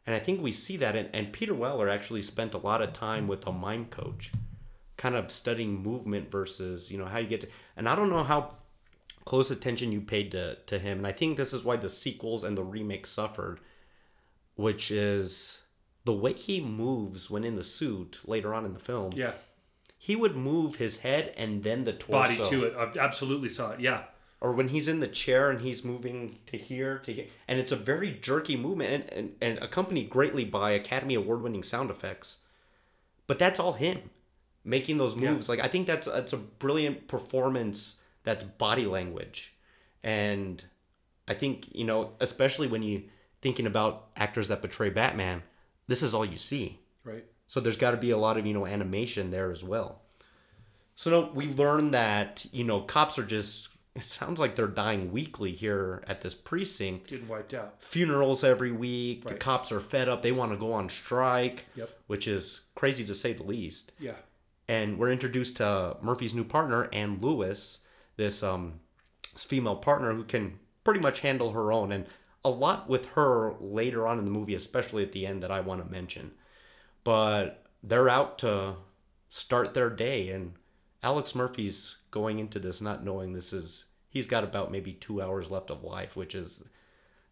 [0.06, 0.94] And I think we see that.
[0.94, 4.32] And, and Peter Weller actually spent a lot of time with a mime coach,
[4.98, 7.48] kind of studying movement versus, you know, how you get to.
[7.74, 8.56] And I don't know how
[9.24, 10.98] close attention you paid to, to him.
[10.98, 13.60] And I think this is why the sequels and the remakes suffered,
[14.56, 15.62] which is
[16.04, 19.12] the way he moves when in the suit later on in the film.
[19.14, 19.32] Yeah.
[19.98, 22.36] He would move his head and then the torso.
[22.36, 22.74] Body to it.
[22.76, 23.80] I absolutely saw it.
[23.80, 24.04] Yeah.
[24.40, 27.70] or when he's in the chair and he's moving to here to here and it's
[27.70, 32.38] a very jerky movement and, and, and accompanied greatly by academy award winning sound effects
[33.28, 34.10] but that's all him
[34.64, 39.54] making those moves like i think that's that's a brilliant performance that's body language
[40.02, 40.64] and
[41.28, 43.04] i think you know especially when you
[43.42, 45.42] thinking about actors that portray batman
[45.88, 47.24] this is all you see Right.
[47.48, 50.00] so there's got to be a lot of you know animation there as well.
[50.94, 53.68] So no, we learn that you know cops are just.
[53.94, 57.08] It sounds like they're dying weekly here at this precinct.
[57.08, 57.82] Getting wiped out.
[57.82, 59.24] Funerals every week.
[59.24, 60.22] The cops are fed up.
[60.22, 61.66] They want to go on strike.
[61.76, 61.90] Yep.
[62.06, 63.92] Which is crazy to say the least.
[63.98, 64.14] Yeah.
[64.68, 67.84] And we're introduced to Murphy's new partner, Ann Lewis,
[68.16, 68.80] this um,
[69.32, 72.06] this female partner who can pretty much handle her own, and
[72.44, 75.60] a lot with her later on in the movie, especially at the end, that I
[75.60, 76.32] want to mention.
[77.04, 78.76] But they're out to
[79.30, 80.54] start their day, and
[81.02, 85.50] Alex Murphy's going into this not knowing this is he's got about maybe two hours
[85.50, 86.64] left of life, which is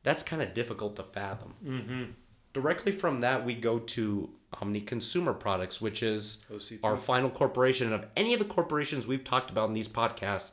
[0.02, 1.54] that's kind of difficult to fathom.
[1.64, 2.04] Mm-hmm.
[2.52, 6.80] Directly from that, we go to Omni Consumer Products, which is OCP.
[6.82, 10.52] our final corporation of any of the corporations we've talked about in these podcasts.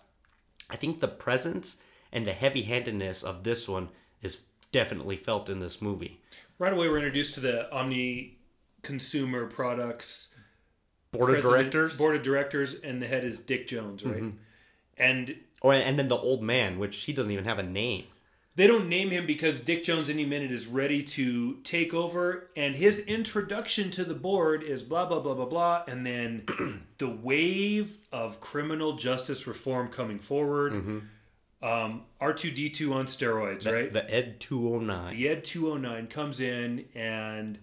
[0.70, 3.90] I think the presence and the heavy handedness of this one
[4.22, 6.20] is definitely felt in this movie.
[6.60, 8.38] Right away, we're introduced to the Omni
[8.82, 10.36] Consumer Products
[11.12, 14.16] Board of directors, Board of directors, and the head is Dick Jones, right?
[14.16, 14.38] Mm-hmm.
[14.98, 18.06] And or and then the old man, which he doesn't even have a name.
[18.56, 22.76] they don't name him because Dick Jones any minute is ready to take over, and
[22.76, 26.44] his introduction to the board is blah blah blah blah blah, and then
[26.98, 30.74] the wave of criminal justice reform coming forward.
[30.74, 31.00] Mm-hmm.
[31.62, 33.92] Um, R two D two on steroids, right?
[33.92, 35.16] The Ed two hundred nine.
[35.18, 37.58] the Ed 209 comes in and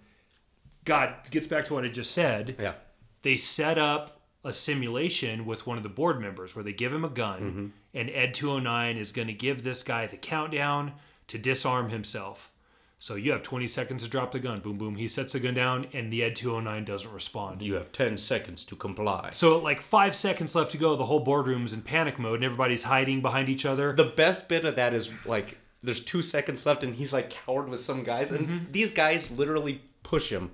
[0.84, 2.56] God gets back to what I just said.
[2.58, 2.74] Yeah.
[3.22, 7.04] They set up a simulation with one of the board members where they give him
[7.04, 7.66] a gun Mm-hmm.
[7.94, 10.92] and Ed 209 is going to give this guy the countdown
[11.28, 12.50] to disarm himself.
[13.04, 14.60] So you have 20 seconds to drop the gun.
[14.60, 14.96] Boom, boom.
[14.96, 17.60] He sets the gun down and the Ed 209 doesn't respond.
[17.60, 19.28] You have ten seconds to comply.
[19.34, 20.96] So like five seconds left to go.
[20.96, 23.92] The whole boardroom's in panic mode and everybody's hiding behind each other.
[23.92, 27.68] The best bit of that is like there's two seconds left and he's like cowered
[27.68, 28.72] with some guys and mm-hmm.
[28.72, 30.50] these guys literally push him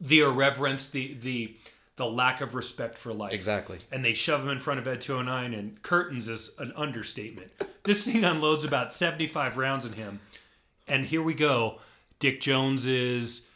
[0.00, 1.56] the irreverence, the the
[1.96, 3.32] the lack of respect for life.
[3.32, 3.80] Exactly.
[3.90, 7.50] And they shove him in front of Ed 209 and curtains is an understatement.
[7.82, 10.20] This thing unloads about 75 rounds in him.
[10.86, 11.80] And here we go.
[12.18, 13.48] Dick Jones's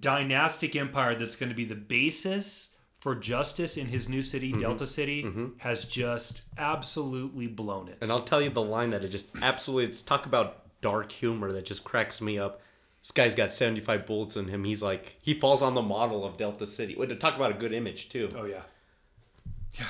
[0.00, 4.60] dynastic empire that's going to be the basis for justice in his new city, mm-hmm.
[4.60, 5.48] Delta City, mm-hmm.
[5.58, 7.98] has just absolutely blown it.
[8.02, 11.52] And I'll tell you the line that it just absolutely it's talk about dark humor
[11.52, 12.60] that just cracks me up.
[13.00, 14.64] This guy's got 75 bullets in him.
[14.64, 16.96] He's like he falls on the model of Delta City.
[16.96, 18.30] Well, to talk about a good image too.
[18.36, 18.62] oh yeah.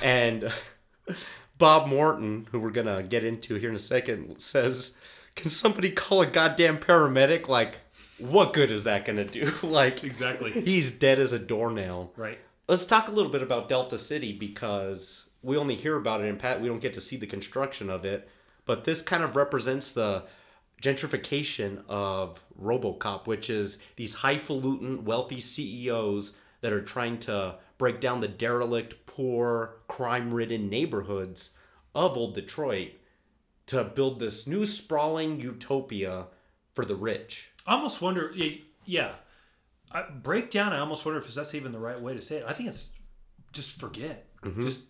[0.03, 0.51] And
[1.57, 4.95] Bob Morton, who we're gonna get into here in a second, says,
[5.39, 7.47] "Can somebody call a goddamn paramedic?
[7.47, 7.79] Like,
[8.17, 9.51] what good is that gonna do?
[9.63, 10.51] like, Exactly.
[10.51, 12.37] he's dead as a doornail." Right.
[12.67, 16.37] Let's talk a little bit about Delta City because we only hear about it in
[16.37, 16.61] Pat.
[16.61, 18.29] We don't get to see the construction of it,
[18.65, 20.25] but this kind of represents the
[20.83, 28.21] gentrification of RoboCop, which is these highfalutin, wealthy CEOs that are trying to break down
[28.21, 31.55] the derelict, poor, crime-ridden neighborhoods
[31.95, 32.91] of old Detroit
[33.69, 36.25] to build this new sprawling utopia
[36.73, 37.51] for the rich.
[37.67, 38.33] I almost wonder,
[38.85, 39.11] yeah.
[39.91, 40.73] I, breakdown.
[40.73, 42.45] I almost wonder if that's even the right way to say it.
[42.47, 42.89] I think it's
[43.51, 44.27] just forget.
[44.43, 44.63] Mm-hmm.
[44.63, 44.83] Just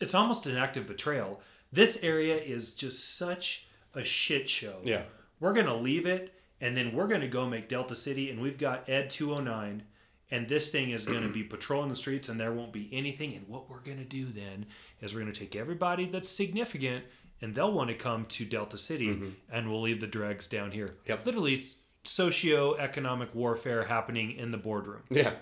[0.00, 1.40] it's almost an act of betrayal.
[1.72, 4.78] This area is just such a shit show.
[4.84, 5.02] Yeah.
[5.40, 8.88] we're gonna leave it, and then we're gonna go make Delta City, and we've got
[8.88, 9.82] Ed two hundred nine,
[10.30, 13.34] and this thing is gonna be patrolling the streets, and there won't be anything.
[13.34, 14.66] And what we're gonna do then
[15.00, 17.04] is we're gonna take everybody that's significant,
[17.44, 19.28] and they'll want to come to Delta City, mm-hmm.
[19.52, 20.96] and we'll leave the dregs down here.
[21.06, 21.26] Yep.
[21.26, 21.54] literally.
[21.54, 25.02] It's socio-economic warfare happening in the boardroom.
[25.10, 25.34] Yeah.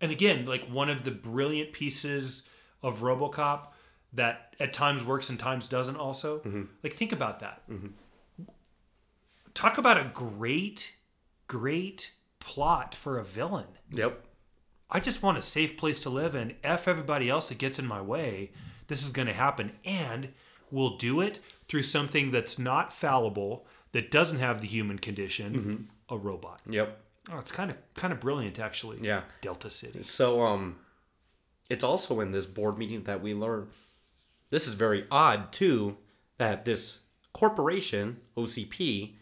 [0.00, 2.48] And again, like one of the brilliant pieces
[2.82, 3.66] of RoboCop
[4.14, 6.38] that at times works and times doesn't also.
[6.38, 6.62] Mm-hmm.
[6.82, 7.62] Like think about that.
[7.70, 7.88] Mm-hmm.
[9.52, 10.96] Talk about a great
[11.50, 13.66] great plot for a villain.
[13.90, 14.24] Yep.
[14.88, 17.86] I just want a safe place to live and F everybody else that gets in
[17.86, 18.52] my way.
[18.86, 19.72] This is going to happen.
[19.84, 20.28] And
[20.70, 26.16] we'll do it through something that's not fallible, that doesn't have the human condition, a
[26.16, 26.60] robot.
[26.68, 26.98] Yep.
[27.30, 28.98] Oh, it's kind of kind of brilliant actually.
[29.00, 29.22] Yeah.
[29.40, 30.02] Delta City.
[30.02, 30.76] So um
[31.68, 33.68] it's also in this board meeting that we learn
[34.48, 35.96] this is very odd too
[36.38, 37.00] that this
[37.32, 39.14] corporation OCP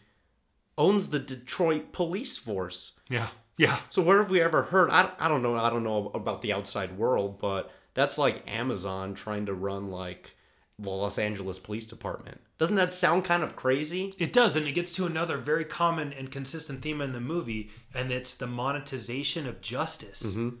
[0.77, 2.93] owns the Detroit police force.
[3.09, 3.27] Yeah.
[3.57, 3.77] Yeah.
[3.89, 6.53] So where have we ever heard I, I don't know I don't know about the
[6.53, 10.35] outside world but that's like Amazon trying to run like
[10.79, 12.39] the Los Angeles Police Department.
[12.57, 14.13] Doesn't that sound kind of crazy?
[14.17, 17.69] It does, and it gets to another very common and consistent theme in the movie,
[17.93, 20.35] and it's the monetization of justice.
[20.35, 20.55] Mm-hmm.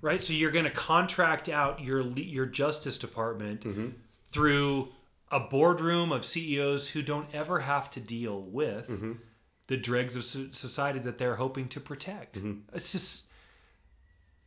[0.00, 3.88] Right, so you're going to contract out your your justice department mm-hmm.
[4.32, 4.88] through
[5.30, 9.12] a boardroom of CEOs who don't ever have to deal with mm-hmm.
[9.68, 12.38] the dregs of society that they're hoping to protect.
[12.72, 13.27] It's just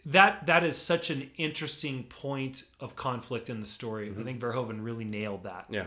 [0.05, 4.11] that that is such an interesting point of conflict in the story.
[4.17, 5.67] I think Verhoeven really nailed that.
[5.69, 5.85] Yeah.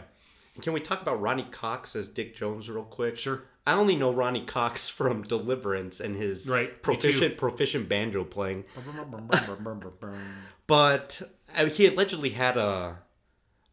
[0.62, 3.16] Can we talk about Ronny Cox as Dick Jones real quick?
[3.16, 3.42] Sure.
[3.66, 8.64] I only know Ronny Cox from Deliverance and his Right, proficient proficient banjo playing.
[10.66, 11.20] But
[11.56, 12.98] uh, he allegedly had a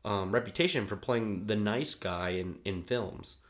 [0.03, 3.40] um, reputation for playing the nice guy in, in films.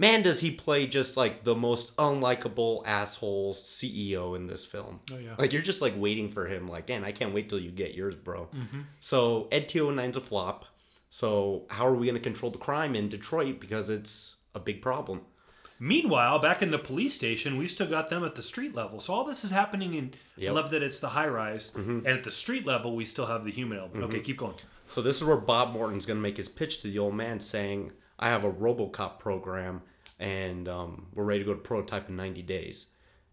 [0.00, 5.00] Man, does he play just like the most unlikable asshole CEO in this film?
[5.12, 5.34] Oh, yeah.
[5.38, 6.66] Like you're just like waiting for him.
[6.66, 8.48] Like, man, I can't wait till you get yours, bro.
[8.54, 8.80] Mm-hmm.
[9.00, 10.64] So Ed 209's a flop.
[11.10, 14.80] So how are we going to control the crime in Detroit because it's a big
[14.80, 15.20] problem?
[15.78, 19.00] Meanwhile, back in the police station, we've still got them at the street level.
[19.00, 20.14] So all this is happening in.
[20.42, 22.06] I love that it's the high rise, mm-hmm.
[22.06, 23.96] and at the street level, we still have the human element.
[23.96, 24.14] Mm-hmm.
[24.14, 24.54] Okay, keep going.
[24.88, 27.40] So this is where Bob Morton's going to make his pitch to the old man,
[27.40, 29.80] saying, "I have a RoboCop program,
[30.20, 32.90] and um, we're ready to go to prototype in 90 days."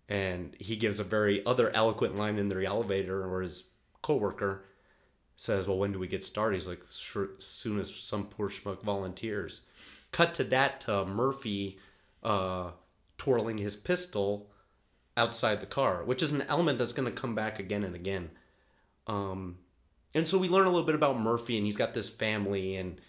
[0.09, 3.69] And he gives a very other eloquent line in the elevator, where his
[4.01, 4.65] coworker
[5.35, 8.49] says, "Well, when do we get started?" He's like, "Sure, "As soon as some poor
[8.49, 9.61] schmuck volunteers."
[10.11, 11.77] Cut to that to Murphy
[12.23, 12.71] uh,
[13.17, 14.49] twirling his pistol
[15.15, 18.29] outside the car, which is an element that's going to come back again and again.
[19.07, 19.57] Um,
[20.13, 23.01] and so we learn a little bit about Murphy, and he's got this family, and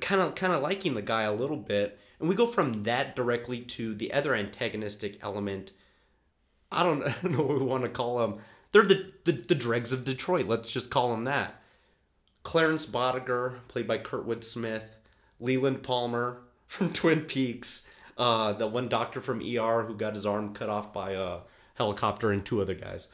[0.00, 1.98] kind of kind of liking the guy a little bit.
[2.22, 5.72] And we go from that directly to the other antagonistic element.
[6.70, 8.38] I don't, know what we want to call them.
[8.70, 10.46] They're the, the the dregs of Detroit.
[10.46, 11.60] Let's just call them that.
[12.44, 15.00] Clarence Boddicker, played by Kurtwood Smith,
[15.40, 20.54] Leland Palmer from Twin Peaks, uh, the one doctor from ER who got his arm
[20.54, 21.38] cut off by a
[21.74, 23.08] helicopter, and two other guys.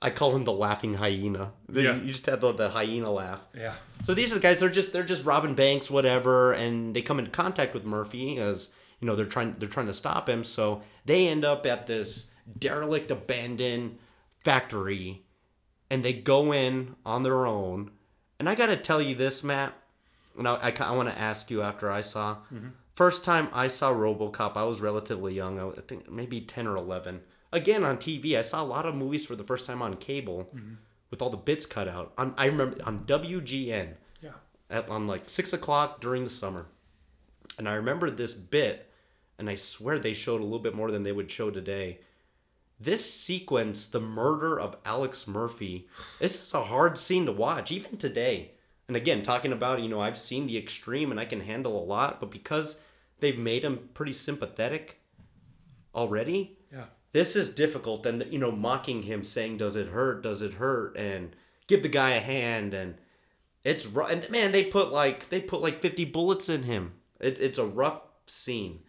[0.00, 1.52] I call him the laughing hyena.
[1.72, 1.96] Yeah.
[1.96, 3.40] You just had the, the hyena laugh.
[3.56, 3.74] Yeah.
[4.04, 4.60] So these are the guys.
[4.60, 8.72] They're just they're just robbing banks, whatever, and they come into contact with Murphy as
[9.00, 10.44] you know they're trying they're trying to stop him.
[10.44, 13.98] So they end up at this derelict, abandoned
[14.44, 15.24] factory,
[15.90, 17.90] and they go in on their own.
[18.38, 19.74] And I got to tell you this, Matt.
[20.38, 22.36] And I, I, I want to ask you after I saw.
[22.54, 22.68] Mm-hmm.
[22.94, 25.58] First time I saw RoboCop, I was relatively young.
[25.58, 27.20] I think maybe 10 or 11.
[27.52, 30.50] Again, on TV, I saw a lot of movies for the first time on cable
[30.54, 30.74] mm-hmm.
[31.10, 32.12] with all the bits cut out.
[32.18, 34.32] On, I remember on WGN Yeah.
[34.68, 36.66] at on like six o'clock during the summer.
[37.56, 38.90] And I remember this bit,
[39.38, 42.00] and I swear they showed a little bit more than they would show today.
[42.78, 45.88] This sequence, the murder of Alex Murphy,
[46.20, 48.52] this is a hard scene to watch, even today.
[48.86, 51.84] And again, talking about, you know, I've seen the extreme and I can handle a
[51.84, 52.80] lot, but because
[53.20, 55.00] they've made him pretty sympathetic
[55.94, 56.57] already.
[57.12, 60.96] This is difficult and you know mocking him saying does it hurt does it hurt
[60.96, 61.34] and
[61.66, 62.94] give the guy a hand and
[63.64, 67.40] it's rough and man they put like they put like 50 bullets in him it,
[67.40, 68.80] it's a rough scene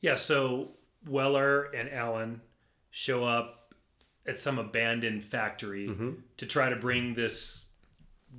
[0.00, 0.70] Yeah, so
[1.06, 2.40] Weller and Allen
[2.90, 3.72] show up
[4.26, 6.10] at some abandoned factory Mm-hmm.
[6.38, 7.66] to try to bring this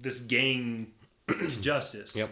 [0.01, 0.91] this gang
[1.27, 2.15] to justice.
[2.15, 2.29] Yep.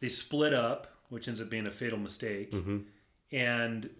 [0.00, 2.52] They split up, which ends up being a fatal mistake.
[2.52, 2.78] Mm-hmm.
[3.32, 3.90] And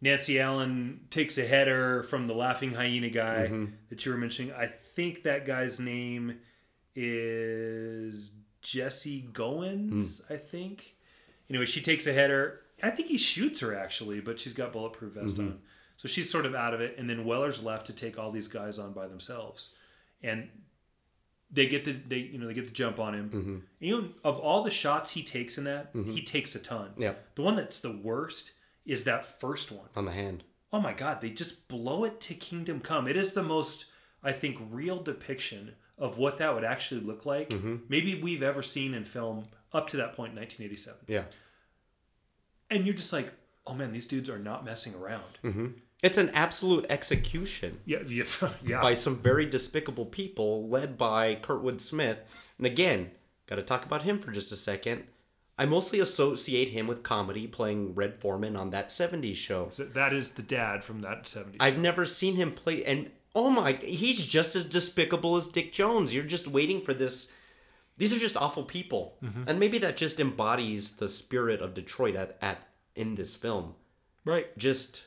[0.00, 3.64] Nancy Allen takes a header from the laughing hyena guy Mm-hmm.
[3.88, 4.52] that you were mentioning.
[4.54, 6.38] I think that guy's name
[6.94, 8.32] is
[8.62, 10.32] Jesse Goins, Hmm.
[10.34, 10.96] I think.
[11.48, 12.60] Anyway, she takes a header.
[12.82, 15.46] I think he shoots her actually, but she's got bulletproof vest Mm-hmm.
[15.48, 15.58] on.
[15.98, 16.98] So she's sort of out of it.
[16.98, 19.74] And then Weller's left to take all these guys on by themselves.
[20.22, 20.48] And
[21.50, 23.30] they get the they you know they get the jump on him.
[23.30, 23.50] Mm-hmm.
[23.54, 26.90] And, you know, of all the shots he takes in that, he takes a ton.
[26.98, 27.14] Yeah.
[27.36, 28.52] The one that's the worst
[28.86, 29.88] is that first one.
[29.94, 33.06] on the hand Oh my god, they just blow it to Kingdom Come.
[33.08, 33.86] It is the most,
[34.22, 37.50] I think, real depiction of what that would actually look like.
[37.50, 37.76] Mm-hmm.
[37.88, 41.00] Maybe we've ever seen in film up to that point in 1987.
[41.06, 41.22] yeah
[42.70, 43.32] And you're just like,
[43.66, 45.38] oh man, these dudes are not messing around.
[46.02, 48.24] it's an absolute execution Yeah, yeah,
[48.64, 48.82] yeah.
[48.82, 52.18] by some very despicable people led by kurtwood smith
[52.58, 53.12] and again
[53.46, 55.04] got to talk about him for just a second
[55.58, 60.12] i mostly associate him with comedy playing red foreman on that 70s show So that
[60.12, 61.56] is the dad from that 70s.
[61.60, 66.14] I've never seen him play, and oh my, he's just as despicable as Dick Jones.
[66.14, 67.32] You're just waiting for this.
[67.98, 69.44] These are just awful people, mm-hmm.
[69.46, 72.58] and maybe that just embodies the spirit of Detroit at, at
[72.94, 73.74] in this film.
[74.24, 74.56] right.
[74.58, 75.06] Just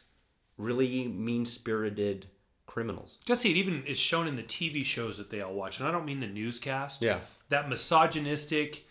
[0.58, 2.28] really mean spirited
[2.66, 3.18] criminals.
[3.26, 5.80] Just see, it even is shown in the TV shows that they all watch.
[5.80, 7.02] And I don't mean the newscast.
[7.02, 7.20] Yeah.
[7.50, 8.86] That misogynistic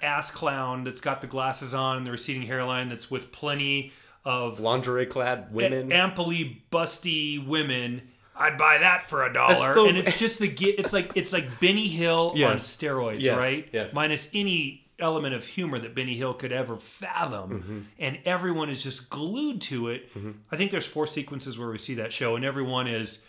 [0.00, 3.92] ass clown that's got the glasses on and the receding hairline that's with plenty
[4.24, 5.90] of Lingerie clad women.
[5.90, 8.02] amply busty women.
[8.36, 9.74] I'd buy that for a dollar.
[9.74, 10.78] the- and it's just the get.
[10.78, 13.36] It's like it's like Benny Hill on steroids, Yes.
[13.36, 13.68] right?
[13.72, 13.88] Yeah.
[13.92, 17.78] Minus any element of humor that Benny Hill could ever fathom, Mm-hmm.
[17.98, 20.08] and everyone is just glued to it.
[20.50, 23.24] I think there's four sequences where we see that show, and everyone is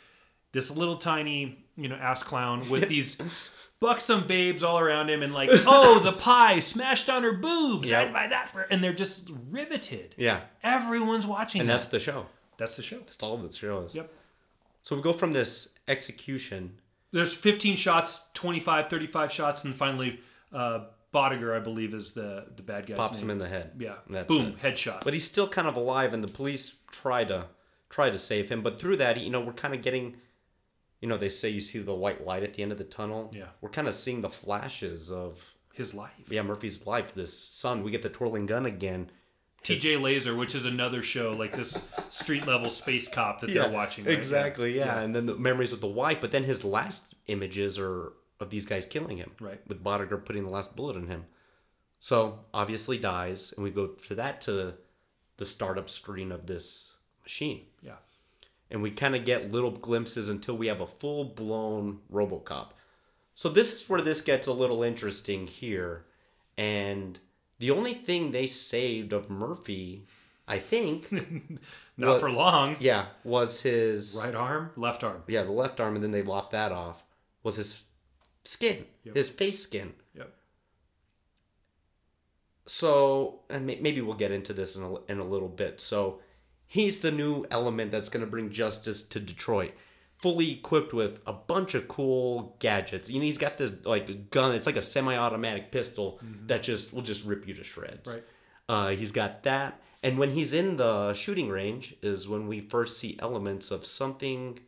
[0.51, 3.19] this little tiny, you know, ass clown with these
[3.83, 7.89] buxom babes all around him, and like, oh, the pie smashed on her boobs.
[7.89, 8.07] Yep.
[8.07, 10.15] I'd buy that for, and they're just riveted.
[10.17, 11.61] yeah, Everyone's watching.
[11.61, 11.73] and that.
[11.73, 12.25] that's the show.
[12.57, 12.97] that's the show.
[12.99, 13.93] That's all the show is.
[13.95, 14.11] Yep.
[14.81, 16.77] So we go from this execution.
[17.11, 20.19] There's 15 shots, 25, 35 shots, and finally,
[20.51, 22.95] uh, Boddicker, I believe, is the the bad guy.
[22.95, 23.25] Pops name.
[23.25, 23.71] him in the head.
[23.77, 23.95] Yeah.
[24.09, 24.47] That's Boom.
[24.47, 24.57] it.
[24.59, 25.03] Headshot.
[25.03, 27.45] but he's still kind of alive and the police try to
[27.89, 30.15] try to save him but through that you know we're kind of getting
[31.03, 33.29] you know they say you see the white light at the end of the tunnel
[33.35, 33.47] Yeah.
[33.59, 36.27] we're kind of seeing the flashes of His life.
[36.29, 39.11] yeah murphy's life this sun we get the twirling gun again
[39.63, 44.03] TJ Laser, which is another show like this street level space cop that they're watching.
[44.05, 44.13] right?
[44.17, 44.99] exactly yeah.
[45.01, 48.65] and then the memories with the wife but then his last images are of these
[48.65, 49.61] guys killing him Right.
[49.67, 51.25] with Boddicker putting the last bullet in him
[51.99, 54.73] so obviously dies and we go to that to
[55.37, 57.72] the startup screen of this machine Yeah.
[58.73, 62.71] And we kind of get little glimpses until we have a full blown RoboCop.
[63.35, 66.05] So this is where this gets a little interesting here,
[66.57, 67.17] and
[67.59, 70.05] the only thing they saved of Murphy,
[70.47, 71.09] I think,
[71.97, 72.75] Not What- for long.
[72.79, 75.23] yeah, was his Right arm, left arm.
[75.27, 77.03] yeah the left arm, and then they lopped that off.
[77.43, 77.83] Was his
[78.43, 79.15] skin, Yep.
[79.15, 79.93] his face skin.
[80.15, 80.33] Yep.
[82.65, 85.81] So, and maybe we'll get into this in a, in a little bit.
[85.81, 86.21] So,
[86.73, 89.73] he's the new element that's going to bring justice to Detroit.
[90.17, 93.11] Fully equipped with a bunch of cool gadgets.
[93.11, 94.55] You know, he's got this like gun.
[94.55, 98.09] It's like a semi-automatic pistol that just will just rip you to shreds.
[98.09, 98.23] Right.
[98.67, 102.97] Uh, he's got that, and when he's in the shooting range, is when we first
[102.97, 104.59] see elements of something.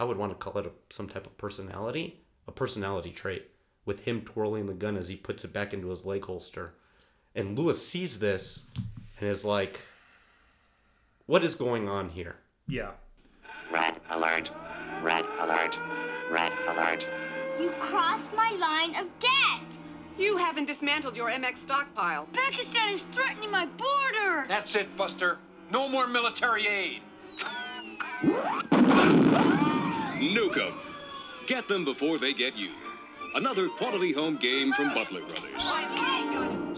[0.00, 3.50] I would want to call it a, some type of personality, a personality trait,
[3.84, 6.74] with him twirling the gun as he puts it back into his leg holster.
[7.34, 8.66] And Lewis sees this
[9.20, 9.80] and is like,
[11.28, 12.36] what is going on here?
[12.66, 12.92] Yeah.
[13.70, 14.50] Red alert.
[15.02, 15.78] Red alert.
[16.30, 17.06] Red alert.
[17.60, 19.62] You crossed my line of death.
[20.18, 22.26] You haven't dismantled your MX stockpile.
[22.32, 24.46] Pakistan is threatening my border.
[24.48, 25.38] That's it, Buster.
[25.70, 27.02] No more military aid.
[30.32, 30.72] Nuke 'em.
[31.46, 32.70] Get them before they get you.
[33.34, 35.62] Another quality home game from Butler Brothers.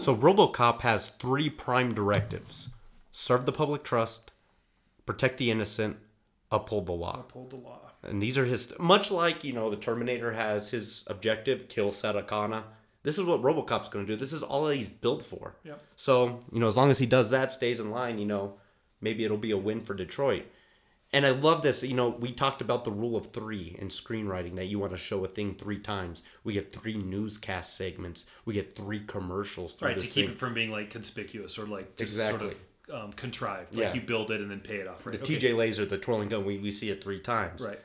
[0.03, 2.69] So RoboCop has three prime directives:
[3.11, 4.30] serve the public trust,
[5.11, 5.97] protect the innocent,
[6.51, 7.19] uphold the law.
[7.19, 7.91] Uphold the law.
[8.03, 12.23] And these are his much like, you know, the Terminator has his objective, kill Sarah
[12.23, 12.63] Connor.
[13.03, 14.15] This is what RoboCop's going to do.
[14.15, 15.55] This is all that he's built for.
[15.63, 15.83] Yep.
[15.95, 18.57] So, you know, as long as he does that, stays in line, you know,
[19.01, 20.45] maybe it'll be a win for Detroit.
[21.13, 21.83] And I love this.
[21.83, 24.97] You know, we talked about the rule of three in screenwriting that you want to
[24.97, 26.23] show a thing three times.
[26.43, 28.27] We get three newscast segments.
[28.45, 30.33] We get three commercials through Right, to keep thing.
[30.35, 32.39] it from being like conspicuous or like just Exactly.
[32.39, 32.59] sort of
[32.91, 33.75] um, contrived.
[33.75, 33.93] Like Yeah.
[33.93, 35.05] you build it and then pay it off.
[35.05, 35.15] Right.
[35.15, 35.37] the okay.
[35.37, 37.65] TJ laser, the twirling gun, we, we see it three times.
[37.65, 37.79] Right.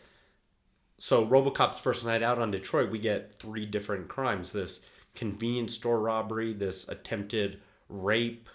[0.98, 4.84] So RoboCop's first night out on Detroit, we get three different crimes: this
[5.14, 8.48] convenience store robbery, this attempted rape,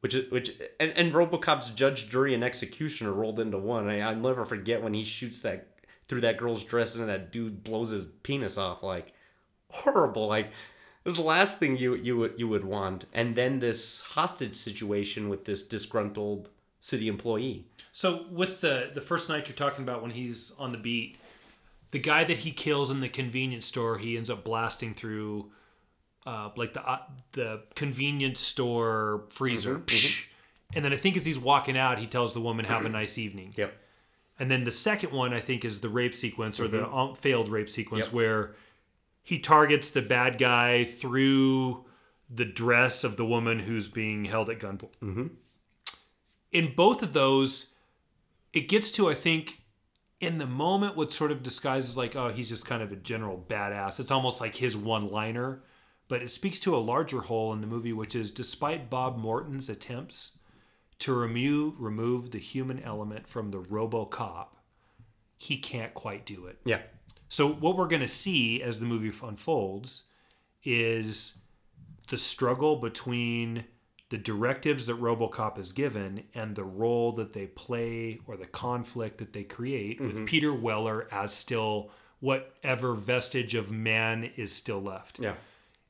[0.00, 3.88] which is which, and, and RoboCop's judge, jury, and executioner rolled into one.
[3.88, 5.68] I, I'll never forget when he shoots that
[6.06, 8.82] through that girl's dress and that dude blows his penis off.
[8.82, 9.12] Like
[9.70, 10.28] horrible.
[10.28, 10.50] Like
[11.08, 13.06] this is the last thing you you would you would want.
[13.14, 16.50] And then this hostage situation with this disgruntled
[16.80, 17.64] city employee.
[17.92, 21.16] So with the the first night you're talking about when he's on the beat,
[21.92, 25.50] the guy that he kills in the convenience store, he ends up blasting through,
[26.26, 26.98] uh, like the uh,
[27.32, 29.78] the convenience store freezer.
[29.78, 30.26] Psh.
[30.74, 33.16] And then I think as he's walking out, he tells the woman, "Have a nice
[33.16, 33.72] evening." Yep.
[34.38, 37.48] And then the second one, I think, is the rape sequence or the um, failed
[37.48, 38.14] rape sequence Yep.
[38.14, 38.54] where
[39.28, 41.84] he targets the bad guy through
[42.30, 44.96] the dress of the woman who's being held at gunpoint.
[45.02, 45.26] Mm-hmm.
[46.50, 47.74] In both of those,
[48.54, 49.60] it gets to, I think,
[50.18, 53.44] in the moment, what sort of disguises like, oh, he's just kind of a general
[53.46, 54.00] badass.
[54.00, 55.62] It's almost like his one liner,
[56.08, 59.68] but it speaks to a larger hole in the movie, which is despite Bob Morton's
[59.68, 60.38] attempts
[61.00, 64.46] to remove remove the human element from the RoboCop,
[65.36, 66.60] he can't quite do it.
[66.64, 66.80] Yeah.
[67.28, 70.04] So what we're going to see as the movie unfolds
[70.64, 71.38] is
[72.08, 73.64] the struggle between
[74.10, 79.18] the directives that RoboCop is given and the role that they play or the conflict
[79.18, 80.24] that they create with mm-hmm.
[80.24, 85.34] Peter Weller as still whatever vestige of man is still left Yeah.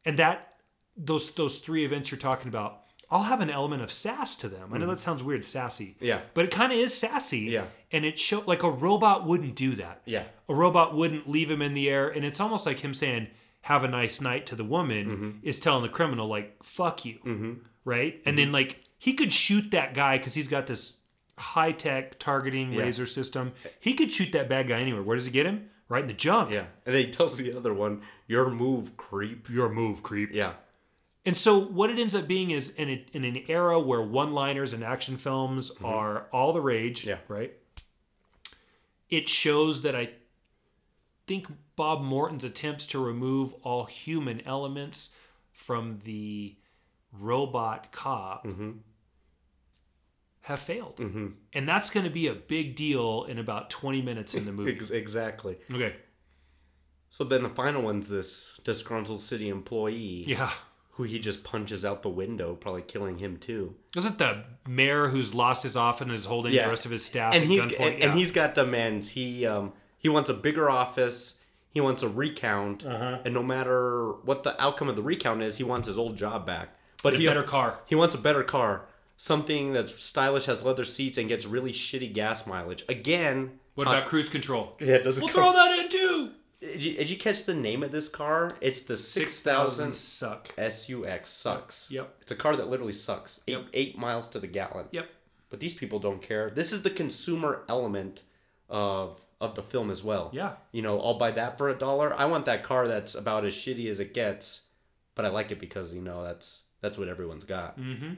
[0.05, 0.57] and that
[0.97, 4.71] those those three events you're talking about all have an element of sass to them.
[4.71, 4.91] I know mm-hmm.
[4.91, 5.97] that sounds weird, sassy.
[6.01, 6.21] Yeah.
[6.35, 7.41] But it kind of is sassy.
[7.41, 7.67] Yeah.
[7.91, 10.03] And it show like a robot wouldn't do that.
[10.05, 10.25] Yeah.
[10.49, 13.29] A robot wouldn't leave him in the air, and it's almost like him saying
[13.63, 15.31] "Have a nice night" to the woman Mm-hmm.
[15.43, 17.53] is telling the criminal like "fuck you," mm-hmm.
[17.85, 18.21] right?
[18.27, 18.37] And mm-hmm.
[18.37, 20.99] then like he could shoot that guy because he's got this
[21.39, 23.53] high tech targeting laser system.
[23.81, 25.03] He could shoot that bad guy anywhere.
[25.03, 25.71] Where does he get him?
[25.89, 26.53] Right in the junk.
[26.53, 26.65] Yeah.
[26.85, 30.35] And then he tells the other one, "Your move, creep." Your move, creep.
[30.35, 30.55] Yeah.
[31.27, 34.73] And so what it ends up being is in, a, in an era where one-liners
[34.73, 37.09] and action films are all the rage, Mm-hmm.
[37.11, 37.19] Yeah.
[37.29, 37.53] right?
[39.11, 40.11] It shows that I
[41.27, 45.11] think Bob Morton's attempts to remove all human elements
[45.53, 46.57] from the
[47.13, 48.71] robot cop Mm-hmm.
[50.43, 50.99] have failed.
[51.53, 54.79] And that's going to be a big deal in about 20 minutes in the movie.
[54.97, 55.59] Exactly.
[55.73, 55.97] okay.
[57.11, 60.51] So then the final one's this disgruntled city employee Yeah.
[60.99, 63.73] Who he just punches out the window, probably killing him too.
[63.97, 67.05] Is it the mayor who's lost his office and is holding the rest of his
[67.05, 67.81] staff and at he's gunpoint?
[67.93, 68.05] and, Yeah.
[68.11, 69.11] and he's got demands.
[69.13, 71.39] He um he wants a bigger office.
[71.73, 73.19] He wants a recount, Uh-huh.
[73.25, 76.45] and no matter what the outcome of the recount is, he wants his old job
[76.45, 76.77] back.
[77.03, 77.81] But a he better car.
[77.87, 78.87] He wants a better car,
[79.17, 82.85] something that's stylish, has leather seats, and gets really shitty gas mileage.
[82.89, 84.77] Again, What con- about cruise control?
[84.81, 86.33] Yeah, it doesn't We'll come- throw that in too.
[86.61, 88.57] Did you, did you catch the name of this car?
[88.61, 90.49] It's the six Six thousand thousand suck.
[90.59, 91.91] SUX sucks.
[91.91, 92.17] Yep.
[92.23, 93.41] It's a car that literally sucks.
[93.47, 93.67] Eight Yep.
[93.75, 94.87] eight miles to the gallon.
[94.91, 95.09] Yep.
[95.51, 96.51] But these people don't care.
[96.51, 98.23] This is the consumer element
[98.69, 100.31] of of the film as well.
[100.33, 100.55] Yeah.
[100.73, 102.13] You know, I'll buy that for a dollar.
[102.13, 104.67] I want that car that's about as shitty as it gets,
[105.15, 107.79] but I like it because you know that's that's what everyone's got.
[107.79, 108.17] Mm.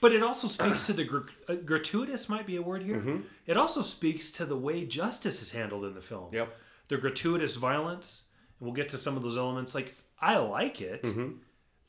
[0.00, 2.96] But it also speaks to the gr- uh, gratuitous might be a word here.
[2.96, 3.20] Mm-hmm.
[3.46, 6.28] It also speaks to the way justice is handled in the film.
[6.34, 6.54] Yep.
[6.88, 8.28] The gratuitous violence,
[8.58, 9.74] and we'll get to some of those elements.
[9.74, 11.32] Like I like it, Mm-hmm.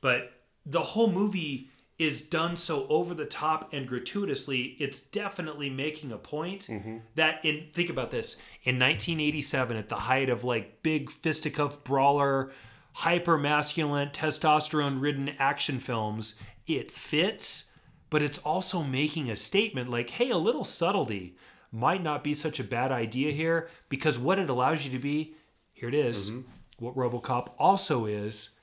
[0.02, 0.32] but
[0.66, 4.76] the whole movie is done so over the top and gratuitously.
[4.80, 6.98] It's definitely making a point Mm-hmm.
[7.16, 12.52] that in think about this in 1987 at the height of like big fisticuff brawler,
[12.94, 16.36] hyper masculine, testosterone ridden action films.
[16.68, 17.72] It fits
[18.12, 21.36] but it's also making a statement like, hey, a little subtlety
[21.76, 25.34] might not be such a bad idea here because what it allows you to be,
[25.74, 26.42] here it is, mm-hmm.
[26.80, 28.58] what Robocop also is,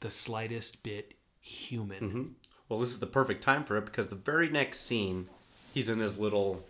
[0.00, 2.00] the slightest bit human.
[2.00, 2.22] Mm-hmm.
[2.68, 5.28] Well, this is the perfect time for it because the very next scene,
[5.72, 6.62] he's in his little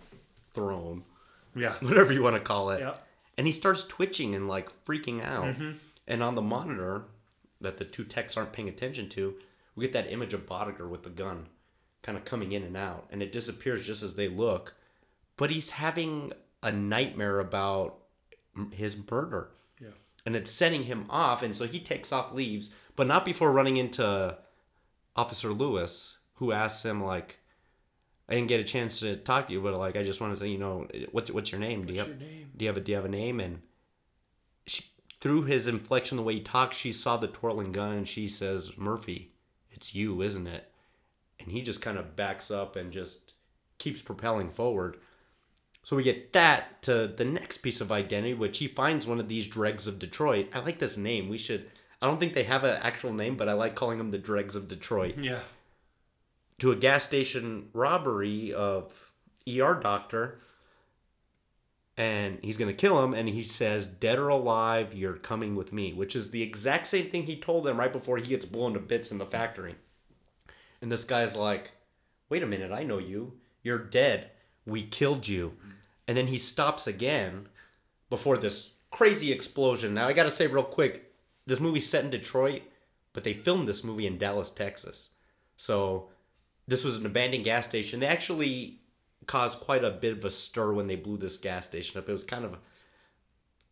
[0.54, 1.02] throne,
[1.56, 1.74] Yeah.
[1.80, 2.94] whatever you want to call it, Yeah.
[3.36, 5.46] and he starts twitching and like freaking out.
[5.46, 5.72] Mm-hmm.
[6.06, 7.02] And on the monitor
[7.60, 9.34] that the two techs aren't paying attention to,
[9.74, 11.46] we get that image of Boddicker with the gun
[12.02, 14.76] kind of coming in and out, and it disappears just as they look.
[15.38, 16.32] But he's having
[16.62, 18.00] a nightmare about
[18.72, 19.50] his murder.
[19.80, 19.88] Yeah.
[20.26, 23.76] and it's setting him off and so he takes off leaves but not before running
[23.76, 24.36] into
[25.14, 27.38] officer lewis who asks him like
[28.28, 30.40] i didn't get a chance to talk to you but like i just wanted to
[30.40, 32.50] say, you know what's what's your name do you have your name?
[32.56, 33.62] do you have a do you have a name and
[34.66, 34.82] she
[35.20, 38.76] through his inflection the way he talks she saw the twirling gun and she says
[38.76, 39.30] murphy
[39.70, 40.72] it's you isn't it
[41.38, 43.34] and he just kind of backs up and just
[43.78, 44.96] keeps propelling forward
[45.88, 49.28] so we get that to the next piece of identity, which he finds one of
[49.28, 50.50] these dregs of Detroit.
[50.52, 51.30] I like this name.
[51.30, 51.70] We should.
[52.02, 54.54] I don't think they have an actual name, but I like calling them the dregs
[54.54, 55.16] of Detroit.
[55.16, 55.38] Yeah.
[56.58, 59.10] To a gas station robbery of
[59.48, 60.40] ER doctor,
[61.96, 63.14] and he's gonna kill him.
[63.14, 67.08] And he says, "Dead or alive, you're coming with me," which is the exact same
[67.08, 69.76] thing he told them right before he gets blown to bits in the factory.
[70.82, 71.70] And this guy's like,
[72.28, 73.40] wait a minute, I know you.
[73.62, 74.32] You're dead.
[74.66, 75.56] We killed you.
[76.08, 77.48] And then he stops again
[78.10, 79.94] before this crazy explosion.
[79.94, 81.12] Now, I got to say real quick
[81.46, 82.62] this movie's set in Detroit,
[83.12, 85.10] but they filmed this movie in Dallas, Texas.
[85.56, 86.08] So
[86.66, 88.00] this was an abandoned gas station.
[88.00, 88.80] They actually
[89.26, 92.08] caused quite a bit of a stir when they blew this gas station up.
[92.08, 92.56] It was kind of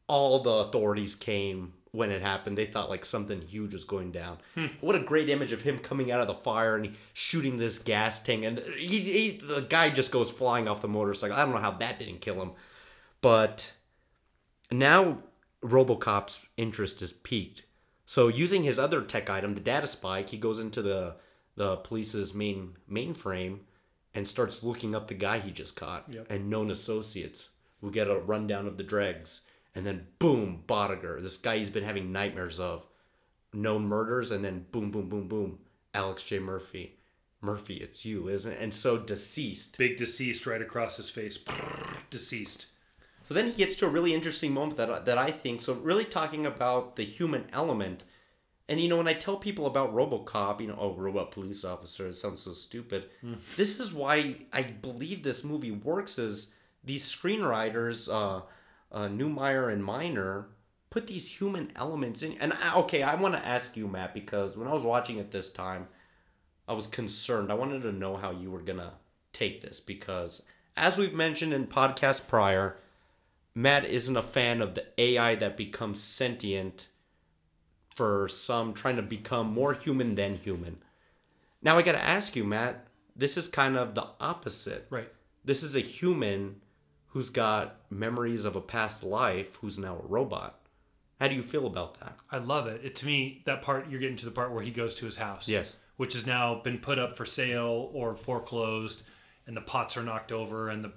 [0.06, 2.56] all the authorities came when it happened.
[2.58, 4.38] They thought like something huge was going down.
[4.54, 4.66] Hmm.
[4.80, 8.22] What a great image of him coming out of the fire and shooting this gas
[8.22, 11.36] tank, and he, he the guy just goes flying off the motorcycle.
[11.36, 12.52] I don't know how that didn't kill him,
[13.20, 13.72] but
[14.70, 15.18] now
[15.62, 17.64] RoboCop's interest is peaked.
[18.04, 21.16] So using his other tech item, the data spike, he goes into the
[21.56, 23.60] the police's main mainframe
[24.14, 26.26] and starts looking up the guy he just caught Yep.
[26.30, 27.48] and known associates.
[27.80, 29.45] We get a rundown of the dregs,
[29.76, 32.86] and then boom, Boddicker, this guy he's been having nightmares of,
[33.52, 35.58] known murders, and then boom, boom, boom, boom,
[35.94, 36.38] Alex J.
[36.38, 36.98] Murphy.
[37.42, 38.58] Murphy, it's you, isn't it?
[38.60, 39.76] And so deceased.
[39.78, 41.44] Big deceased right across his face.
[42.10, 42.66] deceased.
[43.22, 45.60] So then he gets to a really interesting moment that that I think.
[45.60, 48.04] So really talking about the human element,
[48.68, 52.06] and you know when I tell people about RoboCop, you know, oh, robot police officer,
[52.06, 53.10] it sounds so stupid.
[53.56, 56.18] This is why I believe this movie works.
[56.18, 56.54] Is
[56.84, 58.42] these screenwriters, uh,
[58.92, 60.48] uh, Neumeier and Miner,
[60.90, 62.32] put these human elements in.
[62.38, 65.30] And I- okay, I want to ask you, Matt, because when I was watching it
[65.30, 65.88] this time,
[66.68, 67.50] I was concerned.
[67.50, 68.94] I wanted to know how you were gonna
[69.32, 70.44] take this because,
[70.76, 72.76] as we've mentioned in podcast prior,
[73.54, 76.88] Matt isn't a fan of the AI that becomes sentient
[77.94, 80.78] for some trying to become more human than human.
[81.62, 84.86] Now I got to ask you, Matt, this is kind of the opposite.
[84.90, 85.10] Right.
[85.44, 86.60] This is a human
[87.16, 90.60] who's got memories of a past life who's now a robot.
[91.18, 92.14] How do you feel about that?
[92.30, 92.82] I love it.
[92.84, 95.16] It to me that part you're getting to the part where he goes to his
[95.16, 95.48] house.
[95.48, 95.74] Yes.
[95.96, 99.02] Which has now been put up for sale or foreclosed,
[99.46, 100.92] and the pots are knocked over, and the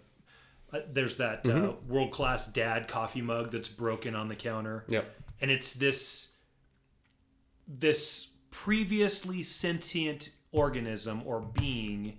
[0.74, 1.90] uh, there's that uh, Mm-hmm.
[1.90, 4.84] world class dad coffee mug that's broken on the counter.
[4.90, 5.10] Yep.
[5.40, 6.34] And it's this
[7.66, 12.18] this previously sentient organism or being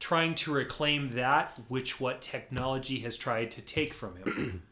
[0.00, 4.62] trying to reclaim that which what technology has tried to take from him.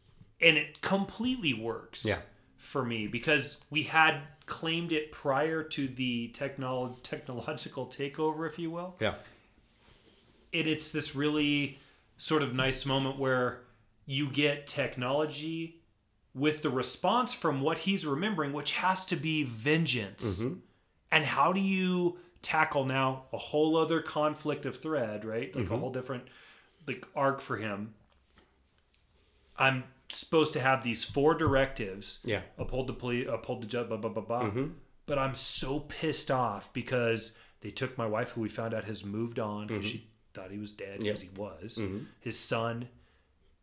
[0.40, 2.18] and it completely works Yeah.
[2.58, 8.70] for me because we had claimed it prior to the technol- technological takeover if you
[8.70, 9.14] will Yeah.
[10.52, 11.78] and it's this really
[12.18, 13.60] sort of nice moment where
[14.06, 15.80] you get technology
[16.34, 20.54] with the response from what he's remembering which has to be vengeance mm-hmm.
[21.10, 25.54] and how do you tackle now a whole other conflict of thread right?
[25.54, 25.80] Like a mm-hmm.
[25.80, 26.24] whole different
[26.86, 27.94] like arc for him.
[29.56, 32.42] I'm supposed to have these four directives Yeah.
[32.58, 34.42] uphold the police uphold the judge blah blah blah blah.
[34.42, 34.66] Mm-hmm.
[35.06, 39.04] But i'm so pissed off because they took my wife who we found out has
[39.04, 40.06] moved on because she mm-hmm.
[40.40, 41.80] thought he was dead because he was.
[42.20, 42.88] His son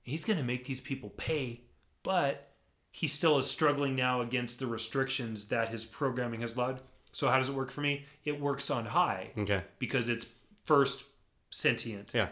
[0.03, 1.61] he's going to make these people pay
[2.03, 2.51] but
[2.91, 6.81] he still is struggling now against the restrictions that his programming has allowed
[7.11, 9.63] so how does it work for me it works on high Okay.
[9.79, 10.27] because it's
[10.63, 11.03] first
[11.49, 12.29] sentient Yeah.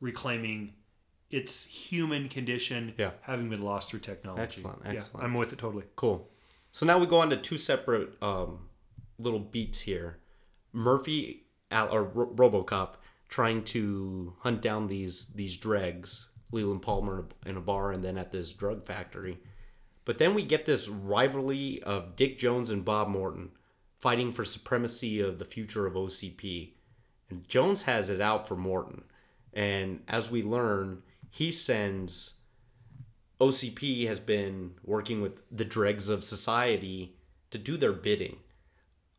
[0.00, 0.74] reclaiming
[1.30, 3.12] its human condition Yeah.
[3.22, 5.24] having been lost through technology Excellent, Yeah, excellent.
[5.24, 6.28] i'm with it totally Cool.
[6.74, 8.68] So now we go on to two separate um,
[9.18, 10.20] little beats here.
[10.72, 12.94] Murphy Al, or Ro- RoboCop
[13.28, 18.32] trying to hunt down these these dregs, Leland Palmer in a bar, and then at
[18.32, 19.38] this drug factory.
[20.06, 23.50] But then we get this rivalry of Dick Jones and Bob Morton
[24.02, 26.72] fighting for supremacy of the future of OCP.
[27.30, 29.04] And Jones has it out for Morton.
[29.54, 32.34] And as we learn, he sends
[33.40, 37.14] OCP has been working with the dregs of society
[37.52, 38.38] to do their bidding.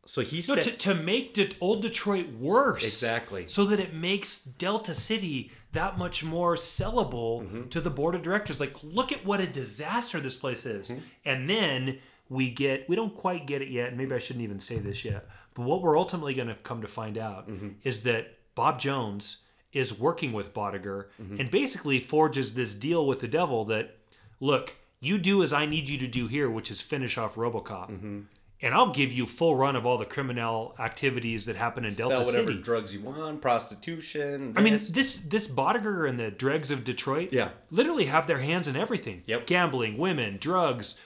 [0.06, 2.84] So he No, said to, to make De- old Detroit worse.
[2.84, 3.48] Exactly.
[3.48, 7.68] So that it makes Delta City that much more sellable Mm-hmm.
[7.70, 8.60] to the board of directors.
[8.60, 10.90] Like, look at what a disaster this place is.
[10.90, 11.00] Mm-hmm.
[11.24, 11.98] And then
[12.28, 13.88] we get, we don't quite get it yet.
[13.88, 15.26] And maybe I shouldn't even say this yet.
[15.54, 17.68] But what we're ultimately going to come to find out Mm-hmm.
[17.84, 21.40] is that Bob Jones is working with Boddicker Mm-hmm.
[21.40, 23.96] and basically forges this deal with the devil that,
[24.40, 27.90] look, you do as I need you to do here, which is finish off Robocop.
[27.90, 28.20] Mm-hmm.
[28.64, 32.16] And I'll give you full run of all the criminal activities that happen in Delta
[32.16, 32.62] sell whatever City.
[32.62, 34.54] drugs you want, prostitution.
[34.56, 34.88] I mean, this.
[34.88, 37.50] this this Boddicker and the dregs of Detroit, Yeah.
[37.70, 39.22] literally have their hands in everything.
[39.26, 39.46] Yep.
[39.46, 40.98] Gambling, women, drugs,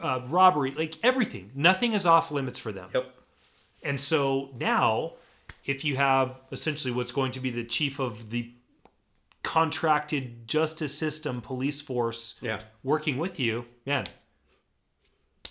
[0.00, 1.50] uh, robbery, like everything.
[1.54, 2.90] Nothing is off limits for them.
[2.94, 3.12] Yep.
[3.82, 5.14] And so now,
[5.64, 8.52] if you have essentially what's going to be the chief of the
[9.42, 12.60] contracted justice system police force Yeah.
[12.84, 14.04] working with you, man,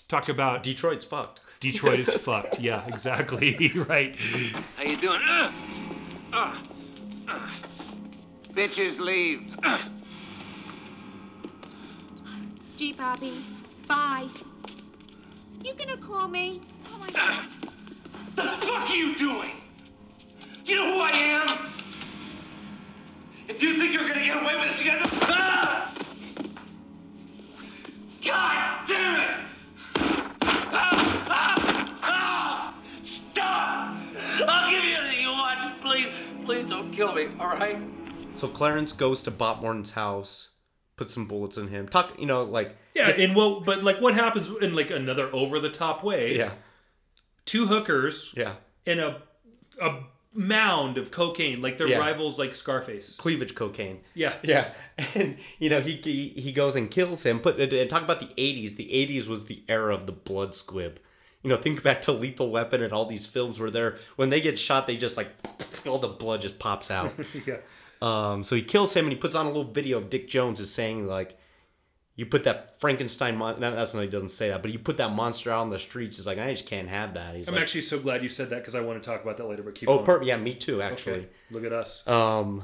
[0.07, 1.41] talk about Detroit's fucked.
[1.59, 2.59] Detroit is fucked.
[2.59, 3.71] Yeah, exactly.
[3.75, 4.15] right.
[4.77, 5.19] How you doing?
[5.27, 5.51] Uh,
[6.31, 6.55] uh,
[7.27, 7.49] uh.
[8.53, 9.55] Bitches leave.
[12.77, 13.43] Gee, Bobby.
[13.87, 14.27] Bye.
[15.63, 16.61] You gonna call me?
[16.93, 17.43] Oh my god.
[18.35, 19.51] The fuck are you doing?
[38.39, 40.49] So Clarence goes to Bob Morton's house,
[40.95, 41.87] puts some bullets in him.
[41.87, 43.65] Talk, you know, like Yeah, and what?
[43.65, 46.37] But like, what happens in like another over the top way?
[46.37, 46.51] yeah,
[47.45, 48.53] two hookers yeah,
[48.85, 49.21] and a
[49.81, 51.97] a mound of cocaine, like their Yeah.
[51.97, 53.15] rivals, like Scarface.
[53.15, 54.01] cleavage cocaine.
[54.13, 54.73] Yeah, Yeah,
[55.15, 57.39] and you know he he, he goes and kills him.
[57.39, 58.75] Put and talk about the '80s.
[58.75, 60.99] The '80s was the era of the blood squib.
[61.41, 64.41] You know, think back to Lethal Weapon and all these films where they're when they
[64.41, 65.29] get shot, they just like
[65.87, 67.13] all the blood just pops out.
[67.45, 67.57] yeah.
[68.01, 70.59] Um, so he kills him and he puts on a little video of Dick Jones
[70.59, 71.37] is saying like,
[72.15, 74.97] "You put that Frankenstein mon- no, that's not he doesn't say that, but you put
[74.97, 77.53] that monster out on the streets." He's like, "I just can't have that." He's I'm
[77.55, 79.63] like, actually so glad you said that because I want to talk about that later.
[79.63, 82.07] But keep "Oh, per- yeah, me too, actually." Okay, look at us.
[82.07, 82.63] Um,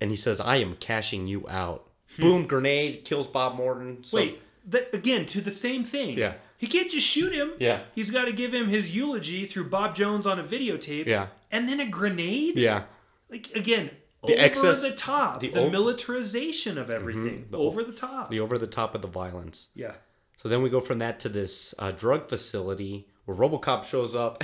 [0.00, 2.46] and he says, "I am cashing you out." Boom!
[2.46, 4.04] Grenade kills Bob Morton.
[4.04, 6.18] So, Wait, that, again to the same thing.
[6.18, 6.34] Yeah.
[6.56, 7.52] He can't just shoot him.
[7.58, 7.80] Yeah.
[7.94, 11.06] He's got to give him his eulogy through Bob Jones on a videotape.
[11.06, 11.26] Yeah.
[11.50, 12.58] And then a grenade.
[12.58, 12.84] yeah,
[13.28, 13.90] Like again,
[14.26, 18.30] The over excess- the top, the the, o- militarization of everything, the over the top.
[18.30, 19.68] the over the top of the violence.
[19.74, 19.92] yeah.
[20.36, 24.42] So then we go from that to this uh, drug facility where RoboCop shows up.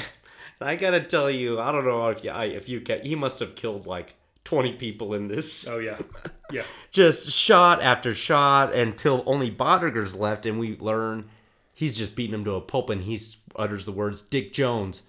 [0.61, 3.15] and I gotta tell you, I don't know if you, I, if you ca he
[3.17, 4.15] must have killed like
[4.45, 5.67] twenty people in this.
[5.69, 5.99] Oh yeah.
[6.53, 6.63] Yeah.
[6.91, 11.31] Just shot after shot until only Boddicker's left, and we learn
[11.73, 13.17] he's just beating him to a pulp, and he
[13.55, 15.09] utters the words "Dick Jones."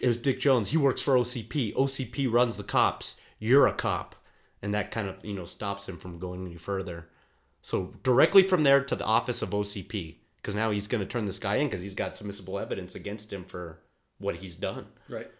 [0.00, 0.70] It was Dick Jones.
[0.70, 1.74] He works for OCP.
[1.74, 3.19] OCP runs the cops.
[3.40, 4.14] You're a cop,
[4.62, 7.08] and that kind of you know stops him from going any further.
[7.62, 11.26] So directly from there to the office of OCP, because now he's going to turn
[11.26, 13.80] this guy in because he's got submissible evidence against him for
[14.18, 14.86] what he's done.
[15.08, 15.30] Right.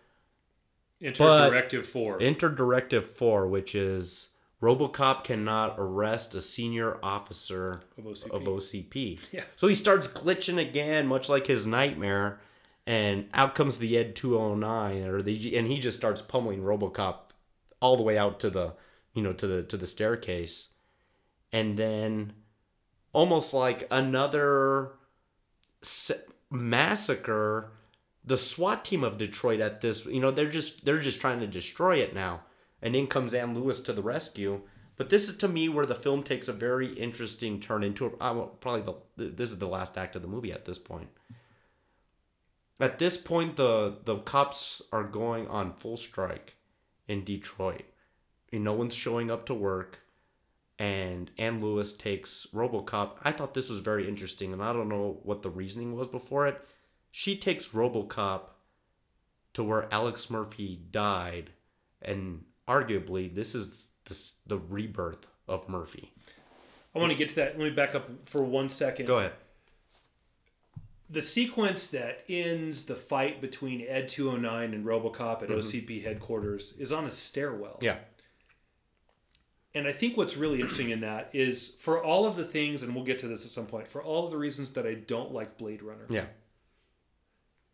[1.03, 2.18] Enter But- Directive Four.
[2.20, 4.30] Enter Directive 4, which is
[4.62, 8.30] Robocop cannot arrest a senior officer Of OCP.
[8.32, 9.20] of OCP.
[9.32, 9.44] Yeah.
[9.57, 12.38] So he starts glitching again, much like his nightmare,
[12.86, 17.30] and out comes the Ed 209, or the and he just starts pummeling Robocop
[17.81, 18.74] all the way out to the
[19.14, 20.74] you know to the to the staircase,
[21.53, 22.35] and then
[23.12, 24.93] almost like another
[26.51, 27.72] massacre
[28.24, 31.47] the SWAT team of Detroit at this, you know, they're just they're just trying to
[31.47, 32.43] destroy it now.
[32.83, 34.62] And in comes Ann Lewis to the rescue.
[34.97, 38.11] But this is to me where the film takes a very interesting turn into a,
[38.61, 38.83] probably
[39.16, 41.09] the this is the last act of the movie at this point.
[42.78, 46.57] At this point, the the cops are going on full strike
[47.11, 47.82] in Detroit.
[48.52, 50.00] And no one's showing up to work
[50.80, 53.18] and Ann Lewis takes RoboCop.
[53.22, 56.46] I thought this was very interesting, and I don't know what the reasoning was before
[56.46, 56.58] it.
[57.11, 58.40] She takes RoboCop
[59.52, 61.50] to where Alex Murphy died,
[62.00, 66.14] and arguably this is this, the rebirth of Murphy.
[66.94, 67.58] I want to get to that.
[67.58, 69.04] Let me back up for one second.
[69.04, 69.32] Go ahead.
[71.12, 75.58] The sequence that ends the fight between Ed 209 and RoboCop at Mm-hmm.
[75.58, 77.78] OCP headquarters is on a stairwell.
[77.82, 77.96] Yeah.
[79.74, 82.94] And I think what's really interesting in that is for all of the things, and
[82.94, 85.32] we'll get to this at some point, for all of the reasons that I don't
[85.32, 86.24] like Blade Runner, Yeah.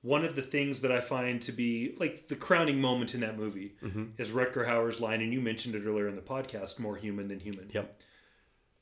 [0.03, 3.37] one of the things that I find to be like the crowning moment in that
[3.39, 4.05] movie Mm-hmm.
[4.19, 7.41] is Rutger Hauer's line, and you mentioned it earlier in the podcast more human than
[7.41, 7.71] human.
[7.73, 8.01] Yep.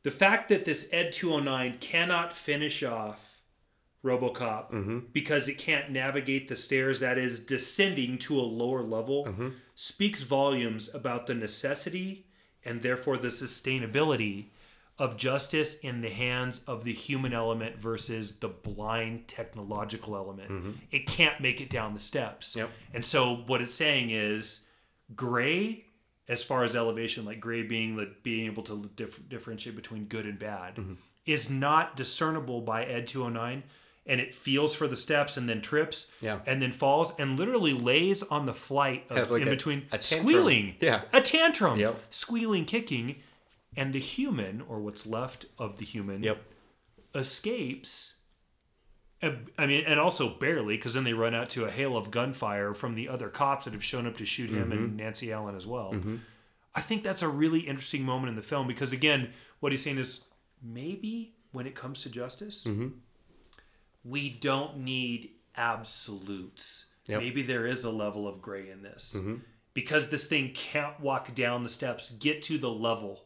[0.02, 3.33] The fact that this Ed 209 cannot finish off
[4.04, 4.98] Robocop Mm-hmm.
[5.12, 9.48] because it can't navigate the stairs that is descending to a lower level Mm-hmm.
[9.74, 12.26] speaks volumes about the necessity
[12.64, 14.46] and therefore the sustainability
[14.98, 20.76] of justice in the hands of the human element versus the blind technological element.
[20.92, 22.50] It can't make it down the steps.
[22.50, 22.58] Mm-hmm.
[22.60, 22.70] Yep.
[22.94, 24.68] And so what it's saying is
[25.16, 25.84] gray
[26.28, 30.26] as far as elevation like gray being the being able to dif- differentiate between good
[30.26, 30.94] and bad Mm-hmm.
[31.26, 33.62] is not discernible by ed 209
[34.06, 36.40] and it feels for the steps and then trips Yeah.
[36.46, 40.00] and then falls and literally lays on the flight of like in a- between a
[40.02, 41.02] squealing Yeah.
[41.12, 42.00] a tantrum Yep.
[42.10, 43.22] squealing kicking
[43.76, 46.42] and the human or what's left of the human Yep.
[47.14, 48.14] escapes
[49.22, 52.10] uh, I mean, and also barely, because then they run out to a hail of
[52.10, 54.96] gunfire from the other cops that have shown up to shoot him and mm-hmm.
[54.96, 55.92] Nancy Allen as well.
[55.94, 56.16] Mm-hmm.
[56.74, 59.96] I think that's a really interesting moment in the film because, again, what he's saying
[59.98, 60.26] is
[60.62, 62.88] maybe when it comes to justice, mm-hmm.
[64.04, 66.86] We don't need absolutes.
[67.06, 67.20] Yep.
[67.20, 69.36] Maybe there is a level of gray in this mm-hmm.
[69.72, 73.24] because this thing can't walk down the steps, get to the level,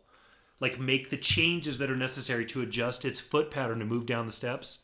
[0.61, 4.27] like make the changes that are necessary to adjust its foot pattern to move down
[4.27, 4.83] the steps.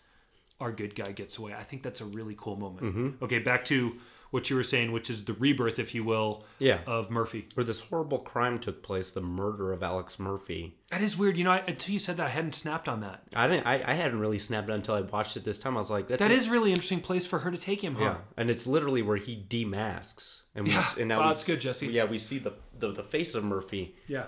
[0.60, 1.52] Our good guy gets away.
[1.52, 2.86] I think that's a really cool moment.
[2.86, 3.24] Mm-hmm.
[3.24, 3.96] Okay, back to
[4.34, 6.80] what you were saying, which is the rebirth, if you will, Yeah.
[6.88, 7.46] of Murphy.
[7.54, 10.76] Where this horrible crime took place, the murder of Alex Murphy.
[10.90, 11.38] That is weird.
[11.38, 13.22] You know, I, until you said that, I hadn't snapped on that.
[13.34, 13.64] I didn't.
[13.66, 15.74] I, I hadn't really snapped it until I watched it this time.
[15.76, 17.94] I was like, "That's That a- is really interesting place for her to take him,
[17.94, 18.02] huh?
[18.04, 20.84] Yeah, and it's literally where he demasks, and we Yeah.
[20.98, 21.86] and now Wow, that's good, Jesse.
[21.86, 24.24] Yeah, we see the, the the face of Murphy, Yeah.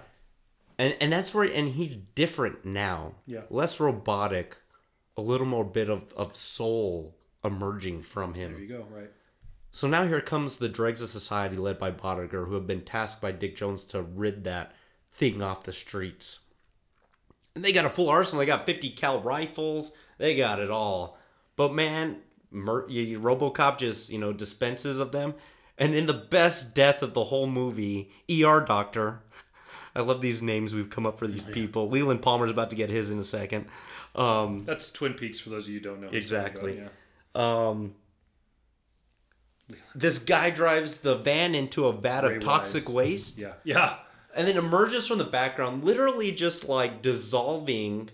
[0.79, 3.17] and and that's where and he's different now.
[3.27, 3.43] Yeah.
[3.51, 4.57] less robotic,
[5.17, 8.53] a little more bit of of soul emerging from him.
[8.53, 8.87] There you go.
[8.91, 9.11] Right.
[9.77, 13.21] So now here comes the dregs of society led by Boddicker, who have been tasked
[13.21, 14.73] by Dick Jones to rid that
[15.13, 16.39] thing off the streets.
[17.55, 18.39] And they got a full arsenal.
[18.39, 19.93] They got 50 cal rifles.
[20.17, 21.19] They got it all.
[21.57, 25.35] But man, y- RoboCop just, you know, dispenses of them.
[25.77, 29.21] And in the best death of the whole movie, ER Doctor.
[29.95, 31.91] I love these names we've come up for these people.
[31.91, 33.67] Leland Palmer's about to get his in a second.
[34.15, 36.09] Um, That's Twin Peaks for those of you who don't know.
[36.09, 36.81] Exactly.
[36.81, 36.89] Yeah.
[37.35, 37.95] um,
[39.95, 42.95] this guy drives the van into a vat Ray of toxic Wise.
[42.95, 43.53] waste Yeah.
[43.65, 43.97] Yeah.
[44.35, 48.11] and then emerges from the background, literally just like dissolving.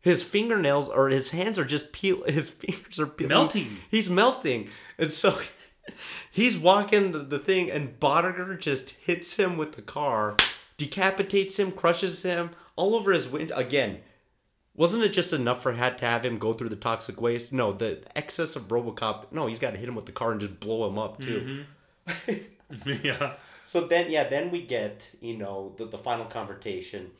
[0.00, 2.22] His fingernails or his hands are just peel.
[2.26, 3.30] His fingers are peeling.
[3.30, 3.68] Melting.
[3.90, 4.68] He's melting,
[4.98, 5.38] and so
[6.30, 10.36] he's walking the, the thing, and Boddicker just hits him with the car,
[10.76, 13.54] decapitates him, crushes him all over his window.
[13.56, 14.00] Again,
[14.76, 17.52] wasn't it just enough for had to have him go through the toxic waste?
[17.52, 19.26] No, the excess of RoboCop.
[19.30, 21.64] No, he's got to hit him with the car and just blow him up too.
[22.08, 22.32] Mm-hmm.
[23.02, 23.32] yeah.
[23.64, 27.10] So then, yeah, then we get you know the, the final confrontation.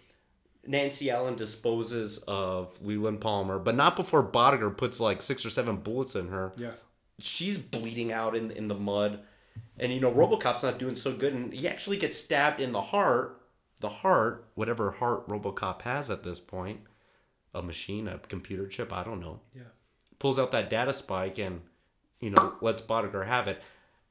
[0.67, 5.77] Nancy Allen disposes of Leland Palmer, but not before Boddicker puts like six or seven
[5.77, 6.53] bullets in her.
[6.57, 6.71] Yeah.
[7.19, 9.21] She's bleeding out in in the mud,
[9.79, 12.81] and you know RoboCop's not doing so good, and he actually gets stabbed in the
[12.81, 13.41] heart.
[13.81, 16.81] The heart, whatever heart RoboCop has at this point,
[17.55, 19.63] a machine, a computer chip, I don't know Yeah.
[20.19, 21.63] pulls out that data spike and
[22.21, 23.63] you know lets Boddicker have it.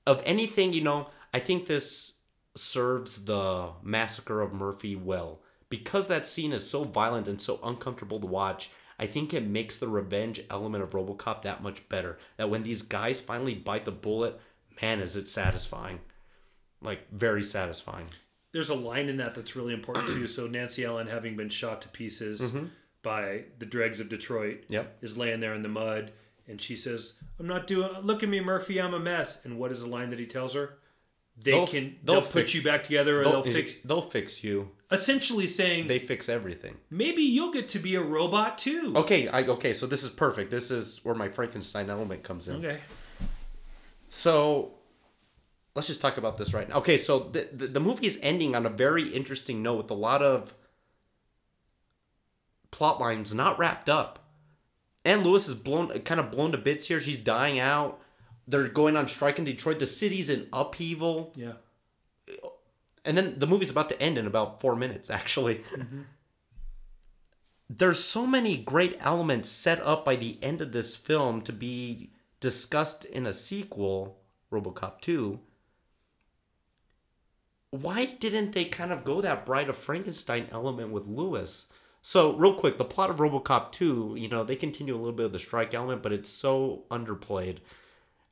[0.05, 2.17] Of anything, you know, I think this
[2.55, 8.19] serves the massacre of Murphy well because that scene is so violent and so uncomfortable
[8.19, 8.69] to watch.
[8.99, 12.19] I think it makes the revenge element of RoboCop that much better.
[12.37, 14.39] That when these guys finally bite the bullet,
[14.81, 15.99] man, is it satisfying!
[16.79, 18.07] Like very satisfying.
[18.51, 20.27] There's a line in that that's really important too.
[20.27, 22.67] So Nancy Allen, having been shot to pieces mm-hmm.
[23.03, 24.63] By the dregs of Detroit.
[24.69, 24.97] Yep.
[25.01, 26.11] is laying there in the mud,
[26.47, 27.89] and she says, "I'm not doing.
[28.01, 28.81] Look at me, Murphy.
[28.81, 30.77] I'm a mess." And what is the line that he tells her?
[31.35, 31.95] They They'll- can.
[32.03, 33.71] they'll They'll, put you back together, or they'll, They'll, fix.
[33.83, 34.69] they'll fix you.
[34.91, 36.77] Essentially saying, They fix everything.
[36.91, 38.93] maybe you'll get to be a robot too.
[38.95, 40.51] Okay, I okay, so this is perfect.
[40.51, 42.57] This is where my Frankenstein element comes in.
[42.63, 42.79] Okay.
[44.09, 44.75] So
[45.75, 46.77] let's just talk about this right now.
[46.77, 49.95] Okay, so the, the, the movie is ending on a very interesting note with a
[49.95, 50.53] lot of
[52.73, 54.17] plot lines not wrapped up.
[55.05, 56.99] Anne Lewis is blown kind of blown to bits here.
[56.99, 58.01] She's dying out.
[58.47, 59.77] They're going on strike in Detroit.
[59.77, 61.33] The city's in upheaval.
[61.35, 61.53] Yeah.
[63.05, 65.57] And then the movie's about to end in about four minutes, actually.
[65.57, 66.01] Mm-hmm.
[67.69, 72.11] There's so many great elements set up by the end of this film to be
[72.39, 74.17] discussed in a sequel,
[74.51, 75.39] Robocop 2.
[77.69, 81.67] why didn't they kind of go that Bride of Frankenstein element with Lewis?
[82.05, 85.27] So, real quick, the plot of Robocop 2, you know, they continue a little bit
[85.27, 87.59] of the strike element, but it's so underplayed.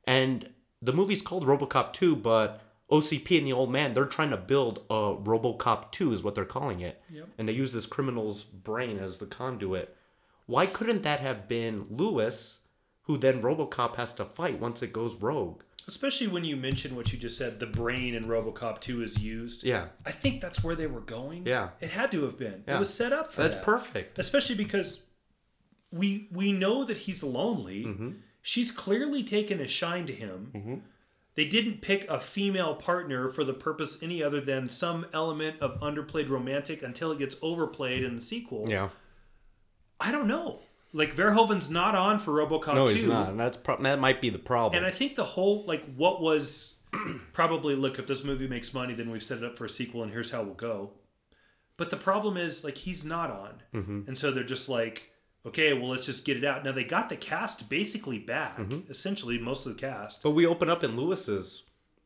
[0.06, 0.50] And
[0.82, 2.60] the movie's called Robocop 2, but
[2.90, 6.44] OCP and the old man, they're trying to build a Robocop 2, is what they're
[6.44, 7.02] calling it.
[7.10, 7.28] Yep.
[7.38, 9.96] And they use this criminal's brain as the conduit.
[10.44, 12.64] Why couldn't that have been Lewis,
[13.04, 15.62] who then Robocop has to fight once it goes rogue?
[15.88, 19.64] Especially when you mention what you just said, the brain in RoboCop 2 is used.
[19.64, 19.86] Yeah.
[20.06, 21.44] I think that's where they were going.
[21.46, 21.70] Yeah.
[21.80, 22.62] It had to have been.
[22.66, 22.76] Yeah.
[22.76, 23.64] It was set up for That's that.
[23.64, 24.18] perfect.
[24.18, 25.04] Especially because
[25.90, 27.84] we we know that he's lonely.
[27.84, 28.10] Mm-hmm.
[28.42, 30.82] She's clearly taken a shine to him.
[31.34, 35.80] They didn't pick a female partner for the purpose any other than some element of
[35.80, 38.66] underplayed romantic until it gets overplayed in the sequel.
[38.68, 38.90] Yeah.
[40.00, 40.60] I don't know.
[40.92, 42.92] Like Verhoeven's not on for RoboCop No, 2.
[42.92, 43.30] he's not.
[43.30, 44.76] And that's pro- that might be the problem.
[44.76, 46.80] And I think the whole like what was
[47.32, 50.02] probably look if this movie makes money, then we've set it up for a sequel,
[50.02, 50.90] and here's how we'll go.
[51.78, 54.00] But the problem is like he's not on, Mm-hmm.
[54.06, 55.10] and so they're just like,
[55.46, 56.62] okay, well let's just get it out.
[56.64, 58.90] Now they got the cast basically back, Mm-hmm.
[58.90, 60.22] essentially most of the cast.
[60.22, 61.64] But we open up in Lewis's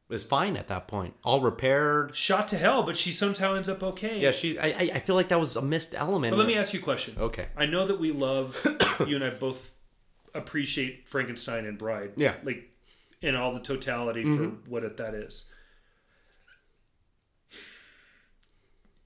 [0.09, 2.14] is fine at that point, all repaired.
[2.16, 4.20] Shot to hell, but she somehow ends up okay.
[4.20, 4.59] Yeah, she.
[4.59, 4.66] I.
[4.94, 6.32] I- feel like that was a missed element.
[6.32, 7.14] But let me ask you a question.
[7.18, 7.46] Okay.
[7.57, 8.57] I know that we love
[9.07, 9.70] you and I both
[10.34, 12.12] appreciate Frankenstein and Bride.
[12.16, 12.34] Yeah.
[12.34, 12.46] Mm-hmm.
[12.46, 12.70] Like
[13.22, 15.46] in all the totality for what it, that is.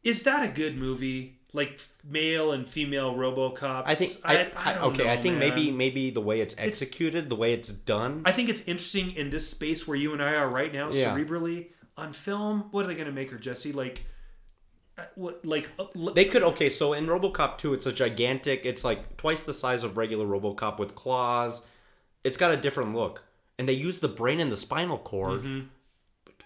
[0.03, 1.40] Is that a good movie?
[1.53, 3.83] Like male and female RoboCops?
[3.87, 4.13] I think.
[4.25, 5.11] I, I, don't okay.
[5.11, 5.49] I think man.
[5.49, 8.23] maybe maybe the way it's executed, the way it's done.
[8.25, 11.13] I think it's interesting in this space where you and I are right now, Yeah.
[11.15, 12.67] cerebrally on film.
[12.71, 13.73] What are they going to make her, Jesse?
[13.73, 14.05] Like,
[14.97, 15.45] uh, what?
[15.45, 16.45] Like, uh, l- they could.
[16.45, 18.65] Okay, so in RoboCop 2, it's a gigantic.
[18.65, 21.67] It's like twice the size of regular RoboCop with claws.
[22.23, 23.25] It's got a different look,
[23.59, 25.41] and they use the brain and the spinal cord.
[25.43, 25.67] Mm-hmm.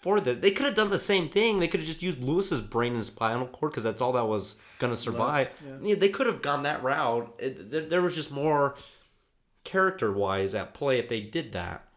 [0.00, 1.60] For the, they could have done the same thing.
[1.60, 4.60] They could have just used Lewis's brain and spinal cord because that's all that was
[4.78, 5.50] gonna survive.
[5.82, 7.34] Yeah, they could have gone that route.
[7.38, 8.74] It, there, there was just more
[9.64, 11.88] character wise at play if they did that.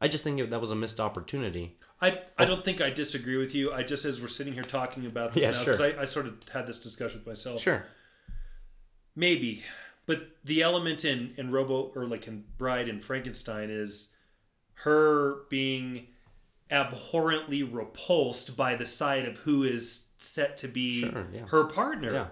[0.00, 1.76] I just think that was a missed opportunity.
[2.00, 3.72] I, I don't think I disagree with you.
[3.72, 5.74] I just as we're sitting here talking about this Yeah, now, sure.
[5.74, 7.60] because I, I sort of had this discussion with myself.
[7.60, 7.84] Sure.
[9.16, 9.64] Maybe.
[10.06, 14.14] But the element in, in Robo or like in Bride and Frankenstein is
[14.84, 16.06] her being
[16.70, 21.46] abhorrently repulsed by the sight of who is set to be Sure, yeah.
[21.46, 22.12] her partner.
[22.12, 22.26] Yeah.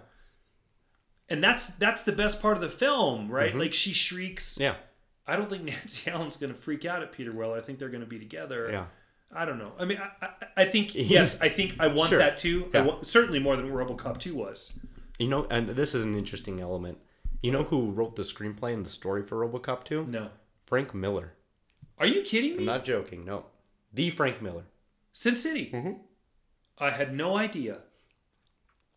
[1.29, 3.55] And that's that's the best part of the film, right?
[3.55, 4.55] Like she shrieks.
[4.55, 4.63] Mm-hmm.
[4.63, 4.75] Yeah.
[5.27, 7.57] I don't think Nancy Allen's going to freak out at Peter Weller.
[7.57, 8.69] I think they're going to be together.
[8.71, 8.85] Yeah.
[9.33, 9.73] I don't know.
[9.77, 12.19] I mean, I, I, I think yes, I think I want Sure.
[12.19, 12.71] that too.
[12.73, 12.85] I Yeah.
[12.85, 14.79] want, certainly more than RoboCop two was.
[15.19, 16.99] You know, and this is an interesting element.
[17.43, 20.07] You know who wrote the screenplay and the story for RoboCop 2?
[20.07, 20.31] No,
[20.67, 21.33] Frank Miller.
[21.99, 22.59] are you kidding me?
[22.61, 23.25] I'm not joking.
[23.25, 23.47] No,
[23.93, 24.65] the Frank Miller.
[25.13, 25.71] Sin City.
[25.73, 25.93] Mm-hmm.
[26.79, 27.79] I had no idea.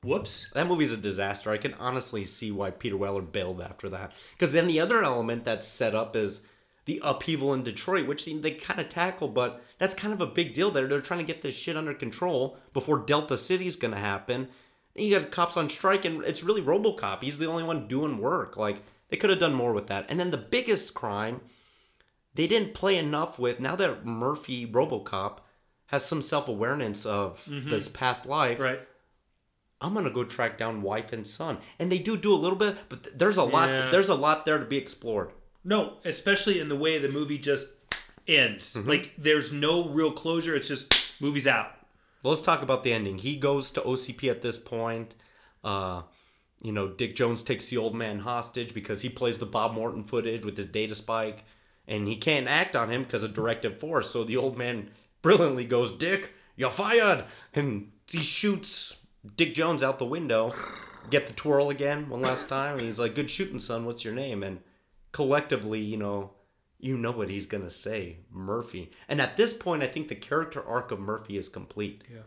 [0.04, 0.50] Whoops.
[0.52, 1.52] That movie's a disaster.
[1.52, 4.14] I can honestly see why Peter Weller bailed after that.
[4.34, 6.46] Because then the other element that's set up is
[6.86, 10.54] the upheaval in Detroit, which they kind of tackle, but that's kind of a big
[10.54, 10.72] deal.
[10.72, 14.48] They're, they're trying to get this shit under control before Delta City's going to happen.
[14.96, 17.22] And you got cops on strike, and it's really Robocop.
[17.22, 18.58] He's the only one doing work.
[18.58, 20.06] Like, they could have done more with that.
[20.10, 21.42] And then the biggest crime,
[22.34, 25.40] they didn't play enough with, now that Murphy, Robocop,
[25.90, 28.60] has some self awareness of this past life.
[28.60, 28.80] Right.
[29.82, 32.78] I'm gonna go track down wife and son, and they do do a little bit,
[32.90, 33.70] but there's a lot.
[33.70, 33.90] Yeah.
[33.90, 35.32] There's a lot there to be explored.
[35.64, 37.74] No, especially in the way the movie just
[38.28, 38.76] ends.
[38.76, 38.90] Mm-hmm.
[38.90, 40.56] Like there's no real closure.
[40.56, 41.72] It's just movies out.
[42.24, 43.18] Let's talk about the ending.
[43.18, 45.16] He goes to OCP at this point.
[45.64, 46.04] Uh,
[46.62, 50.04] you know, Dick Jones takes the old man hostage because he plays the Bob Morton
[50.04, 51.46] footage with his data spike,
[51.88, 54.10] and he can't act on him because of directive force.
[54.10, 58.98] So the old man brilliantly goes, "Dick, you're fired," and he shoots
[59.36, 60.54] Dick Jones out the window.
[61.10, 63.86] Get the twirl again one last time, and he's like, "Good shooting, son.
[63.86, 64.62] What's your name?" And
[65.12, 66.32] collectively, you know,
[66.80, 68.92] you know what he's gonna say, Murphy.
[69.08, 72.04] And at this point, I think the character arc of Murphy is complete.
[72.12, 72.22] Yeah.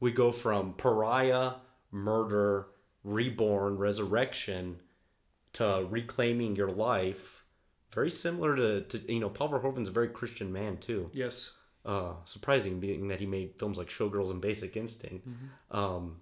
[0.00, 1.54] We go from pariah,
[1.90, 2.68] murder,
[3.04, 4.80] reborn, resurrection,
[5.54, 7.44] to reclaiming your life.
[7.92, 11.10] Very similar to, to you know, Paul Verhoeven's a very Christian man too.
[11.14, 11.52] Yes.
[11.86, 15.26] Uh, surprising being that he made films like Showgirls and Basic Instinct.
[15.70, 16.16] Um,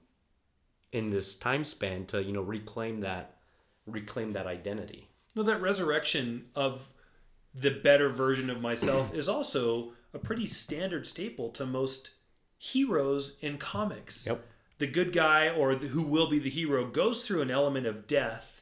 [0.93, 3.39] in this time span to you know reclaim that,
[3.87, 5.09] reclaim that identity.
[5.35, 6.91] No, that resurrection of
[7.55, 12.11] the better version of myself is also a pretty standard staple to most
[12.59, 14.27] heroes in comics.
[14.27, 14.47] Yep.
[14.79, 18.07] The good guy or the, who will be the hero goes through an element of
[18.07, 18.54] death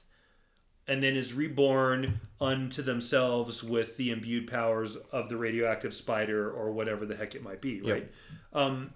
[0.93, 6.71] and then is reborn unto themselves with the imbued powers of the radioactive spider or
[6.71, 8.11] whatever the heck it might be, right?
[8.53, 8.93] Um,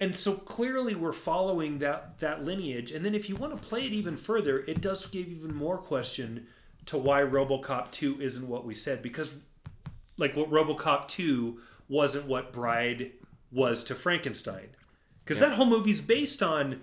[0.00, 2.90] and so clearly we're following that that lineage.
[2.90, 5.78] And then if you want to play it even further, it does give even more
[5.78, 6.48] question
[6.86, 9.38] to why RoboCop 2 isn't what we said because
[10.18, 13.12] like what RoboCop 2 wasn't what Bride
[13.52, 14.70] was to Frankenstein.
[15.26, 16.80] Cuz that whole movie's based on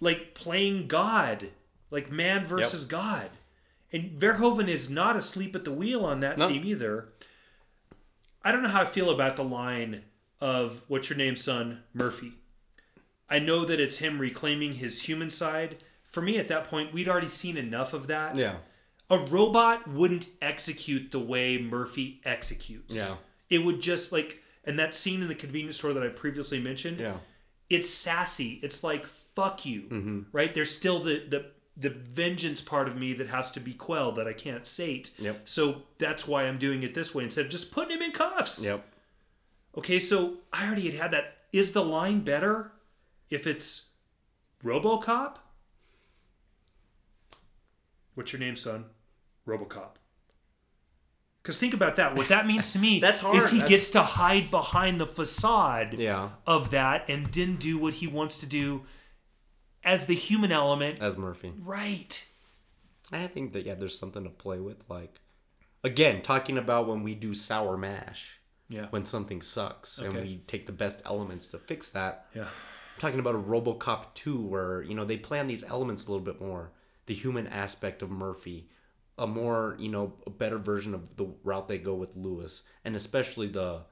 [0.00, 1.50] like playing God,
[1.94, 3.30] like man versus God.
[3.92, 6.48] And Verhoeven is not asleep at the wheel on that No.
[6.48, 7.08] theme either.
[8.42, 10.04] I don't know how I feel about the line
[10.40, 11.84] of what's your name, son?
[11.94, 12.32] Murphy.
[13.30, 15.76] I know that it's him reclaiming his human side.
[16.10, 18.36] For me, at that point, we'd already seen enough of that.
[18.36, 18.56] Yeah.
[19.08, 22.94] A robot wouldn't execute the way Murphy executes.
[22.94, 23.16] Yeah.
[23.48, 26.98] It would just like, and that scene in the convenience store that I previously mentioned,
[27.00, 27.18] Yeah.
[27.70, 28.58] it's sassy.
[28.62, 30.20] It's like fuck you, Mm-hmm.
[30.32, 30.52] right?
[30.54, 31.46] There's still the the
[31.76, 35.10] the vengeance part of me that has to be quelled that I can't sate.
[35.18, 35.40] Yep.
[35.48, 38.64] So that's why I'm doing it this way instead of just putting him in cuffs.
[38.64, 38.84] Yep.
[39.78, 41.36] Okay, so I already had had that.
[41.52, 42.72] Is the line better
[43.30, 43.88] if it's
[44.64, 45.36] RoboCop?
[48.14, 48.84] What's your name, son?
[49.46, 49.96] RoboCop.
[51.42, 52.14] Because think about that.
[52.14, 53.36] What that means to me That's hard.
[53.36, 56.30] is he That's- gets to hide behind the facade Yeah.
[56.46, 58.82] of that and didn't do what he wants to do
[59.84, 61.00] as the human element.
[61.00, 61.52] As Murphy.
[61.62, 62.28] right.
[63.12, 64.84] I think that yeah, there's something to play with.
[64.88, 65.20] Like
[65.84, 68.86] again, talking about when we do sour mash, Yeah.
[68.90, 72.26] when something sucks, and we take the best elements to fix that.
[72.34, 72.42] Yeah.
[72.44, 76.10] I'm talking about a RoboCop 2 where, you know, they play on these elements a
[76.12, 76.72] little bit more.
[77.06, 78.70] The human aspect of Murphy,
[79.18, 82.96] a more, you know, a better version of the route they go with Lewis, and
[82.96, 83.82] especially the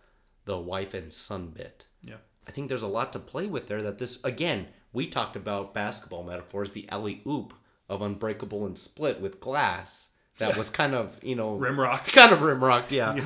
[0.46, 1.84] the wife and son bit.
[2.02, 2.16] Yeah.
[2.48, 5.74] I think there's a lot to play with there that this again, we talked about
[5.74, 7.54] basketball metaphors, the alley oop
[7.88, 10.12] of Unbreakable and Split with glass.
[10.38, 12.12] That was kind of, you know, Rimrocked.
[12.12, 13.20] kind of rimrocked, yeah.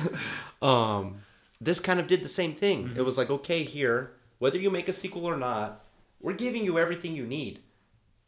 [0.61, 1.21] um,
[1.59, 2.89] this kind of did the same thing.
[2.89, 2.99] Mm-hmm.
[2.99, 5.83] It was like, okay, here, whether you make a sequel or not,
[6.19, 7.59] we're giving you everything you need.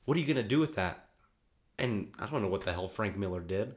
[0.05, 1.05] What are you gonna do with that?
[1.77, 3.75] And I don't know what the hell Frank Miller did.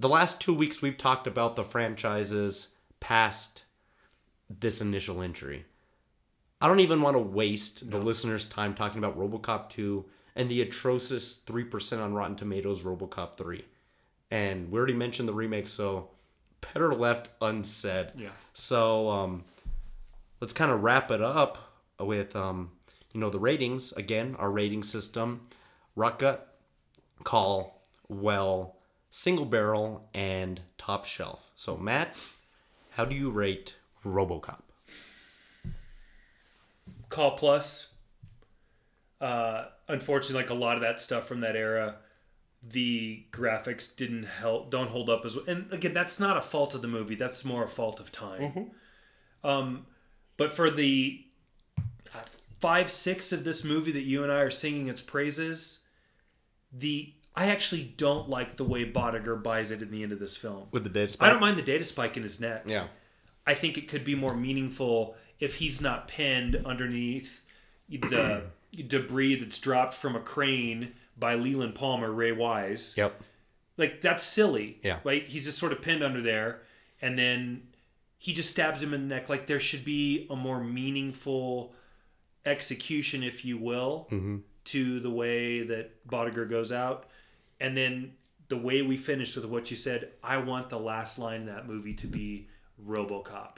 [0.00, 2.68] The last two weeks we've talked about the franchises
[3.00, 3.64] past
[4.50, 5.66] this initial entry.
[6.64, 10.02] I don't even want to waste the listeners' time talking about RoboCop 2
[10.34, 13.62] and the atrocious 3% on Rotten Tomatoes RoboCop 3.
[14.30, 16.08] And we already mentioned the remake, so
[16.72, 18.12] better left unsaid.
[18.16, 18.30] Yeah.
[18.54, 19.44] So um,
[20.40, 21.58] let's kind of wrap it up
[22.00, 22.70] with um,
[23.12, 24.34] you know the ratings again.
[24.38, 25.48] Our rating system:
[25.94, 26.56] Rock Gut,
[27.24, 28.76] Call, Well,
[29.10, 31.50] Single Barrel, and Top Shelf.
[31.54, 32.16] So Matt,
[32.92, 34.63] how do you rate RoboCop?
[37.14, 37.92] Call Plus.
[39.20, 41.96] Uh, unfortunately, like a lot of that stuff from that era,
[42.60, 45.44] the graphics didn't help, don't hold up as well.
[45.46, 47.14] And again, that's not a fault of the movie.
[47.14, 48.72] That's more a fault of time.
[49.44, 49.86] Um,
[50.36, 51.24] but for the
[51.78, 52.18] uh,
[52.60, 55.86] five, six of this movie that you and I are singing its praises,
[56.72, 60.36] the I actually don't like the way Boddicker buys it in the end of this
[60.36, 60.66] film.
[60.72, 61.28] With the data spike.
[61.28, 62.64] I don't mind the data spike in his neck.
[62.66, 62.88] Yeah.
[63.46, 67.42] I think it could be more meaningful if he's not pinned underneath
[67.88, 68.44] the
[68.88, 72.94] debris that's dropped from a crane by Leland Palmer, Ray Wise.
[72.96, 73.22] Yep.
[73.76, 74.78] Like that's silly.
[74.82, 75.00] Yeah.
[75.04, 75.26] Right?
[75.28, 76.62] He's just sort of pinned under there
[77.02, 77.68] and then
[78.18, 79.28] he just stabs him in the neck.
[79.28, 81.74] Like there should be a more meaningful
[82.46, 84.38] execution, if you will, mm-hmm.
[84.64, 87.06] to the way that Boddicker goes out.
[87.60, 88.12] And then
[88.48, 91.68] the way we finish with what you said, I want the last line in that
[91.68, 92.48] movie to be
[92.82, 93.56] RoboCop.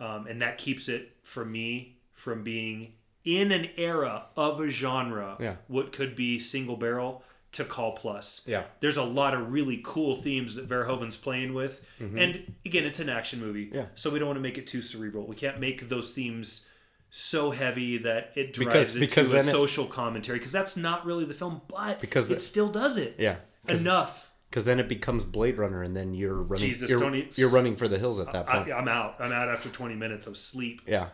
[0.00, 2.92] Um, and that keeps it for me from being
[3.24, 5.56] in an era of a genre, Yeah.
[5.66, 7.22] what could be single barrel
[7.52, 8.42] to call plus.
[8.46, 8.64] Yeah.
[8.80, 11.84] There's a lot of really cool themes that Verhoeven's playing with.
[11.98, 13.66] And again, it's an action movie.
[13.66, 13.74] Mm-hmm.
[13.76, 13.86] Yeah.
[13.94, 15.26] So we don't want to make it too cerebral.
[15.26, 16.68] We can't make those themes
[17.10, 20.76] so heavy that it drives Because- into because a then it- social commentary because that's
[20.76, 23.16] not really the film, but Because it the- still does it.
[23.18, 23.36] Yeah.
[23.66, 24.27] Enough.
[24.48, 26.66] Because then it becomes Blade Runner, and then you're running.
[26.68, 28.70] Jesus, you're, you're running for the hills at that point.
[28.70, 29.20] I, I'm out.
[29.20, 30.82] I'm out after 20 minutes of sleep.
[30.86, 31.08] yeah.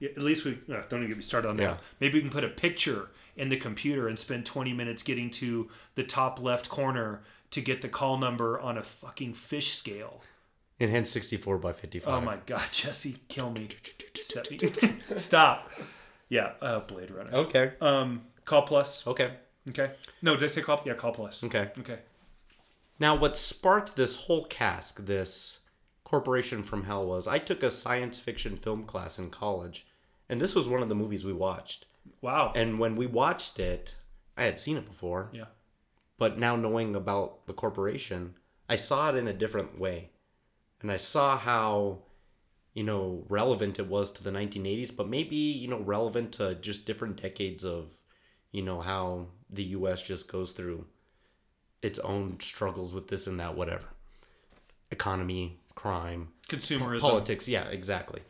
[0.00, 1.62] Yeah, At least we uh, don't even get me started on that.
[1.62, 1.76] Yeah.
[2.00, 5.70] Maybe we can put a picture in the computer and spend 20 minutes getting to
[5.94, 7.22] the top left corner
[7.52, 10.20] to get the call number on a fucking fish scale.
[10.80, 12.12] Enhanced 64 by 55.
[12.12, 13.68] Oh my god, Jesse, kill me.
[14.50, 14.58] Me.
[15.16, 15.70] Stop.
[16.28, 17.30] Yeah, uh, Blade Runner.
[17.32, 17.72] Okay.
[17.80, 19.06] Um, call plus.
[19.06, 19.32] Okay.
[19.70, 19.92] Okay.
[20.20, 20.82] No, did I say call?
[20.84, 21.44] Yeah, call plus.
[21.44, 21.70] Okay.
[21.78, 21.98] Okay.
[22.98, 25.60] Now, what sparked this whole cask, this
[26.04, 29.86] Corporation from Hell, was I took a science fiction film class in college,
[30.28, 31.86] and this was one of the movies we watched.
[32.20, 32.52] Wow.
[32.54, 33.94] And when we watched it,
[34.36, 35.46] I had seen it before, yeah.
[36.18, 38.34] but now knowing about the corporation,
[38.68, 40.10] I saw it in a different way.
[40.80, 42.02] And I saw how
[42.74, 46.86] you know relevant it was to the 1980s, but maybe you know relevant to just
[46.86, 47.98] different decades of
[48.52, 50.02] you know how the U.S.
[50.02, 50.84] just goes through
[51.84, 53.84] its own struggles with this and that, whatever,
[54.90, 57.46] economy, crime, Consumerism, politics.
[57.46, 58.22] Yeah, exactly.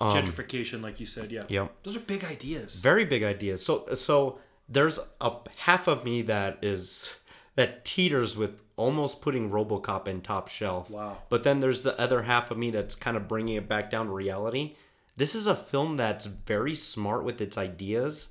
[0.00, 1.32] Um, gentrification, like you said.
[1.32, 1.44] Yeah.
[1.48, 1.72] Yep.
[1.82, 2.80] Those are big ideas.
[2.80, 3.64] very big ideas.
[3.64, 4.38] So so
[4.68, 7.16] there's a half of me that is
[7.56, 10.88] that teeters with almost putting RoboCop in top shelf.
[10.90, 11.18] Wow.
[11.28, 14.06] But then there's the other half of me that's kind of bringing it back down
[14.06, 14.76] to reality.
[15.16, 18.30] This is a film that's very smart with its ideas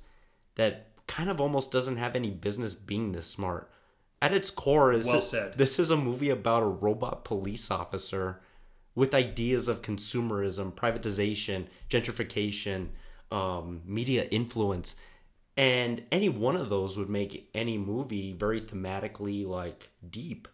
[0.56, 3.70] that kind of almost doesn't have any business being this smart.
[4.22, 5.58] At its core is Well said.
[5.58, 8.40] this is a movie about a robot police officer
[8.94, 12.90] with ideas of consumerism, privatization, gentrification,
[13.32, 14.94] um, media influence.
[15.56, 20.46] And any one of those would make any movie very thematically like deep.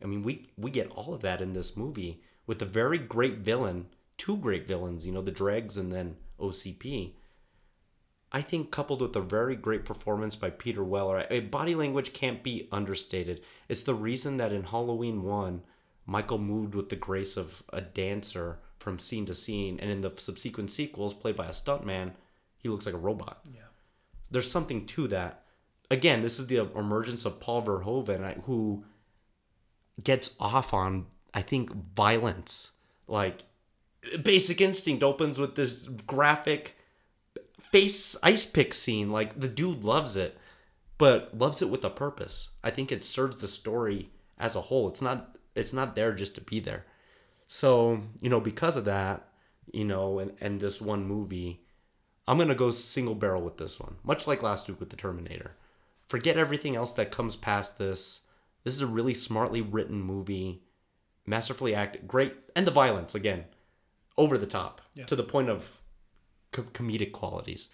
[0.00, 3.38] I mean, we we get all of that in this movie with a very great
[3.38, 3.86] villain,
[4.18, 7.14] two great villains, you know, the Dregs and then OCP.
[8.36, 12.42] I think coupled with a very great performance by Peter Weller, I- body language can't
[12.42, 13.40] be understated.
[13.66, 15.62] It's the reason that in Halloween 1,
[16.04, 20.12] Michael moved with the grace of a dancer from scene to scene, and in the
[20.18, 22.12] subsequent sequels, played by a stuntman,
[22.58, 23.40] he looks like a robot.
[23.50, 23.62] Yeah.
[24.30, 25.46] There's something to that.
[25.90, 28.84] Again, this is the emergence of Paul Verhoeven, who
[30.04, 32.72] gets off on, I think, violence.
[33.08, 33.44] Like,
[34.22, 36.75] Basic Instinct opens with this graphic
[37.60, 39.10] face ice pick scene.
[39.10, 40.38] Like the dude loves it,
[40.98, 42.50] but loves it with a purpose.
[42.62, 44.88] I think it serves the story as a whole.
[44.88, 46.84] It's not it's not there just to be there.
[47.46, 49.28] So, you know, because of that,
[49.72, 51.62] you know, and, and this one movie,
[52.26, 53.96] I'm gonna go single barrel with this one.
[54.02, 55.56] Much like last week with the Terminator.
[56.08, 58.22] Forget everything else that comes past this.
[58.64, 60.62] This is a really smartly written movie,
[61.24, 63.44] masterfully acted, great, and the violence again,
[64.16, 65.78] over the top to the point of
[66.52, 67.70] co- comedic qualities.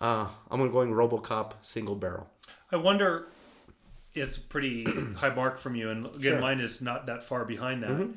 [0.00, 2.28] Uh, I'm going RoboCop single barrel.
[2.70, 3.28] I wonder.
[4.12, 4.84] It's pretty
[5.16, 8.10] high mark from you, and again, mine is not that far behind that.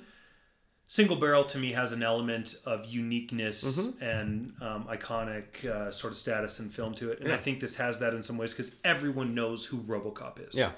[0.90, 6.18] Single barrel to me has an element of uniqueness and um, iconic uh, sort of
[6.18, 8.78] status and film to it, and I think this has that in some ways because
[8.86, 10.56] everyone knows who RoboCop is.
[10.56, 10.72] Yeah,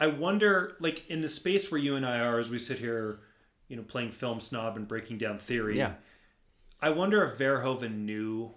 [0.00, 3.20] I wonder, like in the space where you and I are, as we sit here,
[3.68, 5.76] you know, playing film snob and breaking down theory.
[5.78, 5.92] yeah,
[6.80, 8.54] I wonder if Verhoeven knew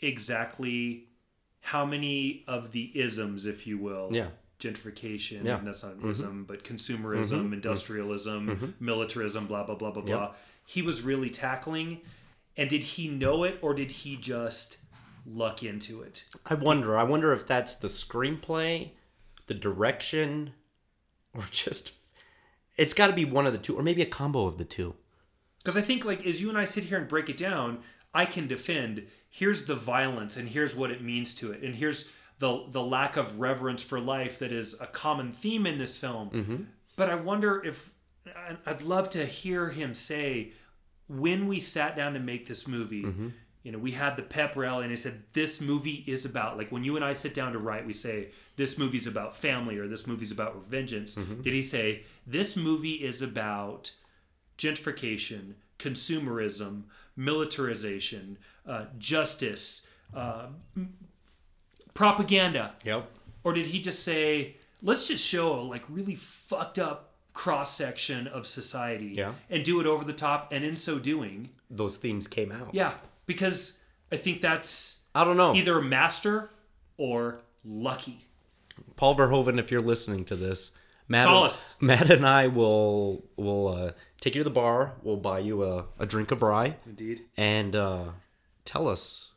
[0.00, 1.08] exactly
[1.60, 4.28] how many of the isms, if you will, Yeah.
[4.58, 5.56] gentrification, Yeah.
[5.56, 5.66] Mm-hmm.
[5.66, 6.74] that's not an ism, but mm-hmm.
[6.74, 7.52] consumerism, mm-hmm.
[7.54, 10.34] industrialism, militarism, blah blah blah blah blah.
[10.66, 12.00] He was really tackling,
[12.56, 14.76] and did he know it or did he just
[15.24, 16.24] luck into it?
[16.46, 16.96] I wonder.
[16.98, 18.90] I wonder if that's the screenplay,
[19.46, 20.52] the direction,
[21.34, 21.94] or just.
[22.76, 24.94] It's got to be one of the two, or maybe a combo of the two.
[25.62, 27.78] Because I think, like, as you and I sit here and break it down,
[28.12, 29.06] I can defend.
[29.30, 33.16] Here's the violence, and here's what it means to it, and here's the the lack
[33.16, 36.30] of reverence for life that is a common theme in this film.
[36.30, 36.56] Mm-hmm.
[36.96, 37.90] But I wonder if
[38.66, 40.52] I'd love to hear him say
[41.08, 43.04] when we sat down to make this movie.
[43.04, 43.28] Mm-hmm.
[43.62, 46.72] You know, we had the pep rally, and he said, "This movie is about like
[46.72, 49.86] when you and I sit down to write, we say this movie's about family or
[49.86, 51.42] this movie's about vengeance." Mm-hmm.
[51.42, 53.92] Did he say this movie is about
[54.62, 56.82] gentrification, consumerism,
[57.16, 60.46] militarization, uh, justice, uh,
[61.94, 62.74] propaganda?
[62.84, 63.08] Yep.
[63.44, 68.26] Or did he just say, let's just show a like really fucked up cross section
[68.28, 69.32] of society Yeah.
[69.50, 70.52] and do it over the top?
[70.52, 72.70] And in so doing, Those themes came out.
[72.74, 72.94] yeah,
[73.26, 73.80] because
[74.12, 75.54] I think that's I don't know.
[75.54, 76.50] either master
[76.96, 78.26] or lucky.
[78.96, 80.72] Paul Verhoeven, if you're listening to this,
[81.08, 81.74] Matt, Call us.
[81.80, 83.92] Matt and I will will uh,
[84.22, 84.94] take you to the bar.
[85.02, 86.76] We'll buy you a, a drink of rye.
[86.86, 87.22] Indeed.
[87.36, 88.04] And uh,
[88.64, 89.32] tell us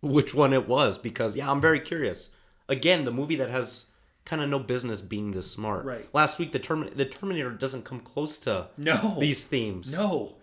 [0.00, 2.30] which one it was because yeah, I'm very curious.
[2.68, 3.90] Again, the movie that has
[4.24, 5.84] kind of no business being this smart.
[5.84, 6.08] Right.
[6.14, 9.16] Last week, the Termin- the Terminator doesn't come close to No.
[9.18, 9.92] these themes.
[9.92, 10.36] No,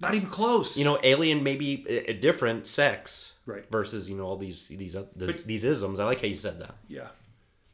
[0.00, 0.78] not even close.
[0.78, 3.32] You know, Alien may be a, a different sex.
[3.46, 3.64] Right.
[3.70, 6.00] Versus you know all these these uh, this, these isms.
[6.00, 6.76] I like how you said that.
[6.88, 7.08] yeah.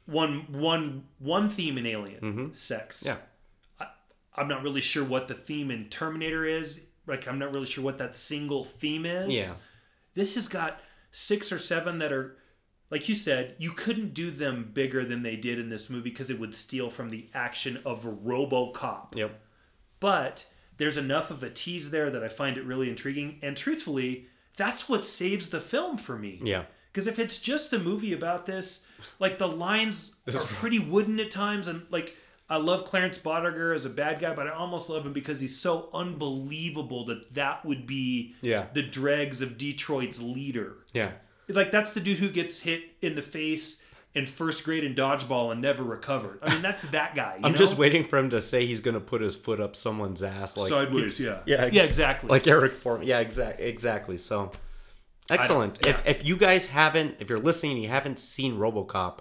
[0.06, 3.00] One, one, one theme in Alien, sex.
[3.04, 3.08] Mm-hmm.
[3.10, 3.16] Yeah.
[4.40, 6.86] I'm not really sure what the theme in Terminator is.
[7.06, 9.28] Like, I'm not really sure what that single theme is.
[9.28, 9.52] Yeah.
[10.14, 10.80] This has got
[11.10, 12.36] six or seven that are,
[12.88, 16.30] like you said, you couldn't do them bigger than they did in this movie because
[16.30, 19.14] it would steal from the action of RoboCop.
[19.14, 19.38] Yep.
[20.00, 20.46] But
[20.78, 23.38] there's enough of a tease there that I find it really intriguing.
[23.42, 24.26] And truthfully,
[24.56, 26.40] that's what saves the film for me.
[26.42, 26.64] Yeah.
[26.90, 28.86] Because if it's just a movie about this,
[29.18, 32.16] like the lines are pretty wooden at times, and like
[32.50, 35.56] I love Clarence Boddicker as a bad guy, but I almost love him because he's
[35.58, 38.66] so unbelievable that that would be Yeah.
[38.72, 40.74] the dregs of Detroit's leader.
[40.92, 41.12] Yeah.
[41.48, 43.82] Like that's the dude who gets hit in the face
[44.14, 46.40] in first grade in dodgeball and never recovered.
[46.42, 47.36] I mean, that's that guy.
[47.38, 47.58] you I'm know?
[47.58, 50.68] just waiting for him to say he's gonna put his foot up someone's ass, like
[50.68, 51.20] sideways.
[51.20, 52.28] Yeah, Yeah, ex- yeah, exactly.
[52.28, 53.06] like Eric Forman.
[53.06, 54.18] Yeah, exactly, exactly.
[54.18, 54.50] So
[55.28, 55.78] excellent.
[55.84, 55.90] yeah.
[55.90, 59.18] If if you guys haven't, if you're listening, and you haven't seen RoboCop,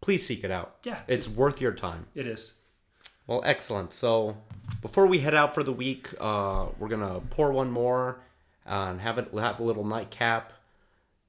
[0.00, 0.76] please seek it out.
[0.84, 1.00] Yeah.
[1.08, 2.06] it's worth your time.
[2.14, 2.54] it is.
[3.26, 3.92] Well, excellent.
[3.92, 4.36] So
[4.82, 8.20] before we head out for the week, uh, we're gonna pour one more
[8.66, 10.52] uh, and have it have a little nightcap.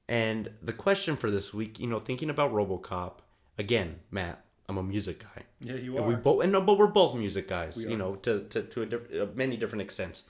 [0.08, 3.14] And the question for this week, you know, thinking about RoboCop
[3.58, 4.44] again, Matt.
[4.70, 5.44] I'm a music guy.
[5.62, 6.18] Yeah, you And we are.
[6.18, 7.78] both, and no, but we're both music guys.
[7.78, 7.98] We You are.
[7.98, 10.24] know, to to, to a diff- uh, many different extents.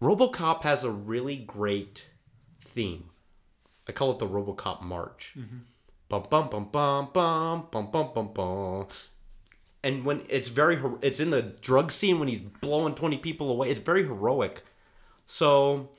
[0.00, 2.06] RoboCop has a really great
[2.64, 3.10] theme.
[3.88, 5.34] I call it the RoboCop March.
[5.38, 5.56] Mm-hmm.
[6.08, 8.86] Bum bum bum bum bum bum bum bum bum.
[9.82, 13.70] And when it's very, it's in the drug scene when he's blowing twenty people away.
[13.70, 14.64] It's very heroic.
[15.26, 15.90] So,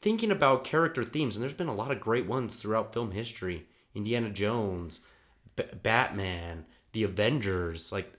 [0.00, 3.66] thinking about character themes, and there's been a lot of great ones throughout film history.
[3.94, 5.02] Indiana Jones,
[5.54, 7.92] B- Batman, The Avengers.
[7.92, 8.12] Like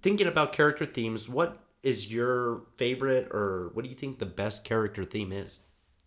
[0.00, 4.64] thinking about character themes, what is your favorite, or what do you think the best
[4.64, 5.60] character theme is?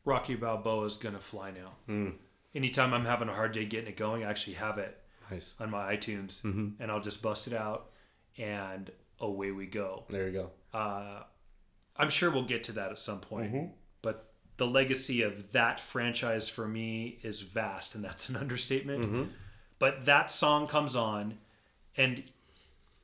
[0.06, 1.73] Rocky Balboa is gonna fly now.
[1.85, 2.10] Hmm.
[2.57, 4.97] Anytime I'm having a hard day getting it going, I actually have it
[5.29, 5.53] Nice.
[5.59, 6.81] on my iTunes, Mm-hmm.
[6.81, 7.91] and I'll just bust it out,
[8.39, 8.89] and
[9.19, 10.05] away we go.
[10.09, 10.49] There you go.
[10.77, 11.21] Uh,
[11.95, 13.65] I'm sure we'll get to that at some point, Mm-hmm.
[14.01, 19.03] but the legacy of that franchise for me is vast, and that's an understatement.
[19.03, 19.23] Mm-hmm.
[19.77, 21.38] But that song comes on,
[21.95, 22.23] and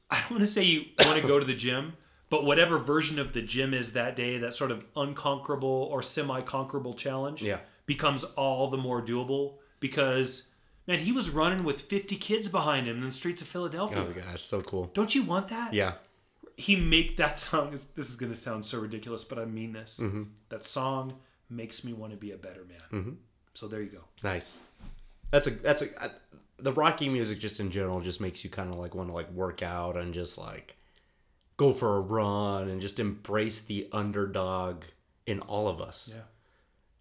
[0.09, 1.93] I don't want to say you want to go to the gym,
[2.31, 6.95] but whatever version of the gym is that day, that sort of unconquerable or semi-conquerable
[6.95, 7.59] challenge, Yeah.
[7.85, 10.49] Becomes all the more doable because
[10.87, 14.03] man, he was running with 50 kids behind him in the streets of Philadelphia.
[14.05, 14.91] Oh my gosh, so cool.
[14.93, 15.73] Don't you want that?
[15.73, 15.93] Yeah.
[16.57, 20.23] he make that song this is gonna sound so ridiculous but i mean this Mm-hmm.
[20.49, 21.13] that song
[21.49, 23.17] makes me want to be a better man
[23.55, 24.55] so there you go Nice.
[25.31, 26.09] That's a that's a I,
[26.59, 29.31] the Rocky music just in general just makes you kind of like want to like
[29.31, 30.77] work out and just like
[31.57, 34.83] go for a run and just embrace the underdog
[35.25, 36.11] in all of us.
[36.15, 36.21] yeah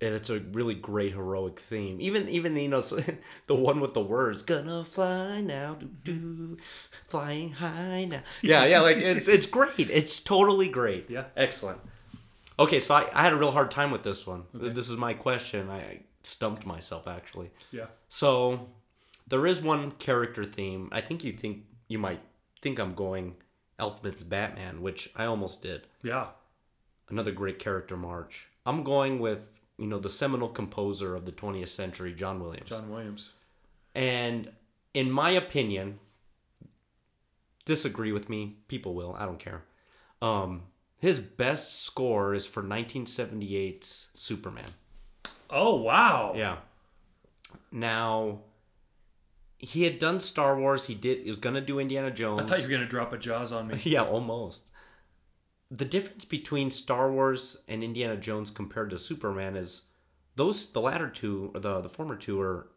[0.02, 2.00] And it's a really great heroic theme.
[2.00, 2.80] Even even you know
[3.46, 6.54] the one with the words "gonna fly now, doo doo, mm-hmm.
[7.08, 9.78] flying high now." Yeah, yeah, like it's it's great.
[9.78, 11.08] It's totally great.
[11.08, 11.24] Yeah.
[11.36, 11.80] excellent.
[12.58, 14.44] Okay, so I, I had a real hard time with this one.
[14.52, 15.70] This is my question.
[15.70, 17.50] I stumped myself actually.
[17.70, 18.68] yeah So
[19.26, 20.88] there is one character theme.
[20.92, 22.20] I think you think you might
[22.60, 23.36] think I'm going
[23.78, 25.86] Elfman's Batman, which I almost did.
[26.02, 26.26] yeah
[27.08, 28.48] Another great character march.
[28.64, 32.68] I'm going with you know the seminal composer of the 20th century, John Williams.
[32.68, 33.32] john williams
[33.94, 34.50] And
[34.94, 35.98] in my opinion,
[37.64, 38.56] disagree with me.
[38.68, 39.14] People will.
[39.18, 39.64] I don't care.
[40.20, 40.62] Um,
[40.98, 44.70] his best score is for 1978's Superman.
[45.50, 46.56] oh wow Yeah.
[47.70, 48.40] Now,
[49.58, 50.86] he had done Star Wars.
[50.86, 51.22] He did.
[51.24, 52.42] He was gonna do Indiana Jones.
[52.42, 54.70] i thought you were gonna drop a jaws on me yeah, almost.
[55.74, 59.86] The difference between Star Wars and Indiana Jones compared to Superman is
[60.36, 62.68] those the latter two, or the the former two, are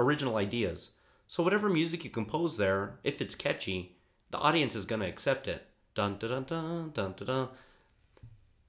[0.00, 0.90] original ideas.
[1.28, 3.98] So whatever music you compose there, if it's catchy,
[4.32, 5.64] the audience is gonna accept it.
[5.94, 7.26] Dun dun dun dun dun dun.
[7.26, 7.48] dun.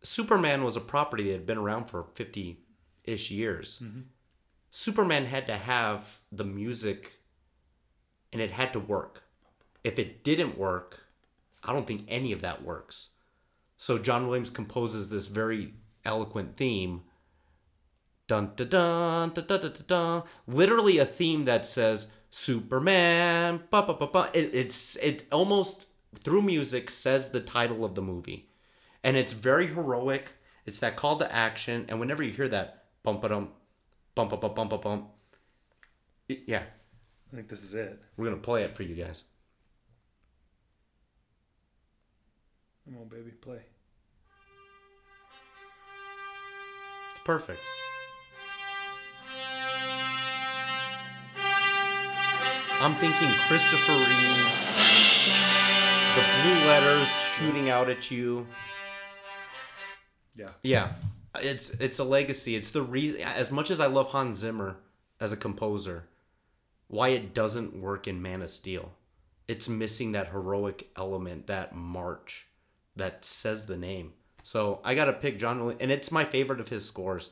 [0.03, 2.59] Superman was a property that had been around for fifty
[3.03, 3.81] ish years.
[3.83, 4.01] Mm-hmm.
[4.69, 7.13] Superman had to have the music,
[8.31, 9.23] and it had to work.
[9.83, 11.07] If it didn't work,
[11.63, 13.09] I don't think any of that works.
[13.86, 17.03] So John Williams composes this very eloquent theme.
[18.28, 19.84] Dun dun dun dun dun dun dun.
[19.86, 20.24] dun.
[20.48, 23.62] Literally a theme that says Superman.
[23.70, 24.32] Ba, ba, ba, ba.
[24.34, 25.86] It, it's it almost
[26.24, 28.49] through music says the title of the movie,
[29.03, 30.32] and it's very heroic.
[30.66, 33.49] It's that call to action, and whenever you hear that bump a dum,
[34.16, 35.10] bump a bump bump bump bump,
[36.28, 36.64] yeah,
[37.32, 39.26] i think this is it we're gonna play it for you guys.
[42.84, 43.60] come on baby play
[47.26, 47.60] perfect.
[52.80, 54.65] I'm thinking Christopher Reeves,
[56.15, 58.45] the blue letters shooting out at you.
[60.35, 60.91] yeah Yeah,
[61.41, 62.56] it's it's a legacy.
[62.56, 63.22] It's the reason.
[63.22, 64.77] As much as I love Hans Zimmer
[65.19, 66.07] as a composer,
[66.88, 68.91] why it doesn't work in Man of Steel,
[69.47, 72.47] it's missing that heroic element, that march,
[72.95, 74.14] that says the name.
[74.45, 77.31] So I gotta pick John, Williams, and it's my favorite of his scores,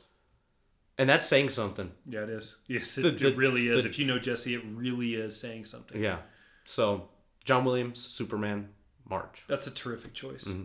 [0.98, 1.92] and that's saying something.
[2.08, 4.54] yeah it is yes it, The- the- it really is the- if you know jesse
[4.54, 6.18] it really is saying something Yeah.
[6.64, 7.08] So
[7.44, 8.70] John Williams, Superman,
[9.08, 9.44] March.
[9.46, 10.44] That's a terrific choice.
[10.44, 10.64] Mm-hmm.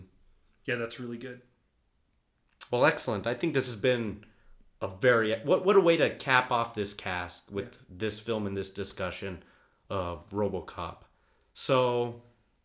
[0.66, 1.42] Yeah, that's really good.
[2.72, 3.28] Well, excellent.
[3.28, 4.24] I think this has been
[4.82, 8.56] a very what what a way to cap off this cast with this film and
[8.58, 9.44] this discussion
[9.90, 10.98] of RoboCop.
[11.54, 12.22] So,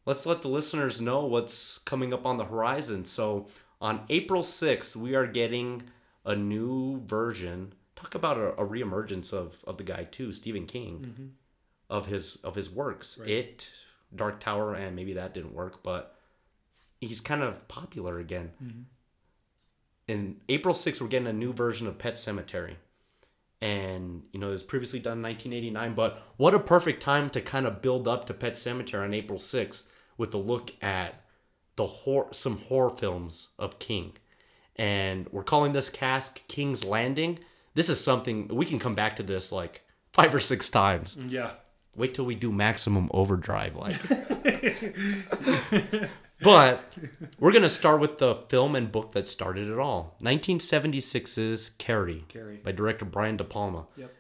[0.07, 3.05] let's let the listeners know what's coming up on the horizon.
[3.05, 3.49] So,
[3.81, 5.83] on April 6th, we are getting
[6.25, 7.75] a new version.
[7.97, 10.99] Talk about a, a reemergence of of the guy too, Stephen King.
[11.01, 11.27] Mm-hmm.
[11.91, 13.21] Of his of his works.
[13.27, 13.71] It
[14.15, 16.17] Dark Tower and maybe that didn't work, but
[17.01, 18.83] he's kind of popular again mm-hmm.
[20.09, 22.77] in April 6th, we're getting a new version of Pet Sematary.
[23.61, 27.41] And, you know, it was previously done in 1989, but what a perfect time to
[27.41, 29.87] kind of build up to Pet Sematary on April 6th
[30.19, 31.24] with a look at
[31.77, 34.13] the hor- some horror films of King.
[34.77, 37.39] And we're calling this cast King's Landing.
[37.75, 39.83] This is something we can come back to this like
[40.13, 41.19] five or six times.
[41.29, 41.51] Yeah.
[41.97, 43.97] Wait till we do maximum overdrive like.
[46.43, 46.93] but
[47.39, 50.17] we're to start with the film and book that started it all.
[50.21, 52.61] 1976's Carrie, Carrie.
[52.65, 53.87] by director Brian De Palma.
[53.97, 54.13] Yep.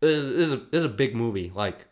[0.00, 1.50] This is a, this is a big movie.
[1.54, 1.86] Like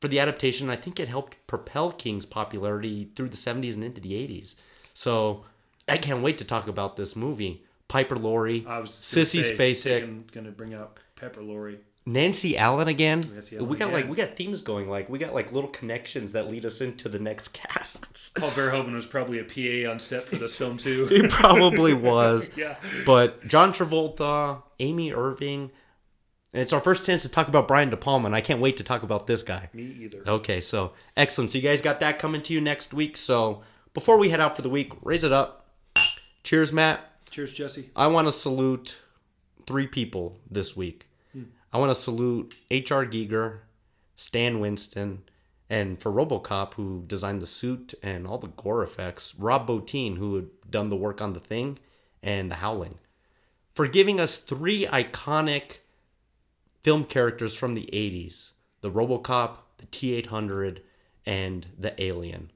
[0.00, 4.00] for the adaptation, I think it helped propel King's popularity through the 70s and into
[4.00, 4.54] the 80s.
[4.94, 5.44] So
[5.88, 7.64] I can't wait to talk about this movie.
[7.88, 11.80] Piper Laurie, I was Sissy say, Spacek, taking- gonna bring up Pepper Laurie.
[12.06, 13.20] Nancy Allen again.
[13.34, 14.88] Nancy Allen we got like we got themes going.
[14.88, 18.30] Like we got like little connections that lead us into the next casts.
[18.30, 21.06] Paul Verhoeven was probably a PA on set for this film too.
[21.06, 22.50] he probably was.
[22.56, 22.76] Yeah.
[23.04, 25.72] But John Travolta, Amy Irving,
[26.52, 28.76] and it's our first chance to talk about Brian De Palma, and I can't wait
[28.78, 29.68] to talk about this guy.
[29.72, 30.22] Me either.
[30.26, 31.50] Okay, so excellent.
[31.50, 33.16] So you guys got that coming to you next week.
[33.16, 33.62] So
[33.94, 35.68] before we head out for the week, raise it up.
[36.42, 37.00] Cheers, Matt.
[37.30, 37.90] Cheers, Jesse.
[37.94, 38.98] I want to salute
[39.66, 41.06] three people this week.
[41.32, 41.44] Hmm.
[41.72, 43.06] I want to salute H.R.
[43.06, 43.60] Giger,
[44.16, 45.22] Stan Winston,
[45.68, 50.34] and for RoboCop, who designed the suit and all the gore effects, Rob Bottin, who
[50.34, 51.78] had done the work on The Thing
[52.22, 52.98] and The Howling,
[53.72, 55.78] for giving us three iconic
[56.82, 60.82] film characters from the 80s the RoboCop, the T 800,
[61.26, 62.50] and the Alien.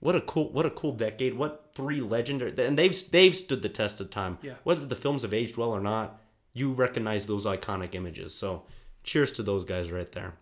[0.00, 1.34] What a cool, what a cool decade!
[1.34, 4.38] What three legendary, and they've they've stood the test of time.
[4.42, 4.54] Yeah.
[4.64, 6.20] Whether the films have aged well or not,
[6.52, 8.34] you recognize those iconic images.
[8.34, 8.64] So,
[9.04, 10.34] cheers to those guys right there,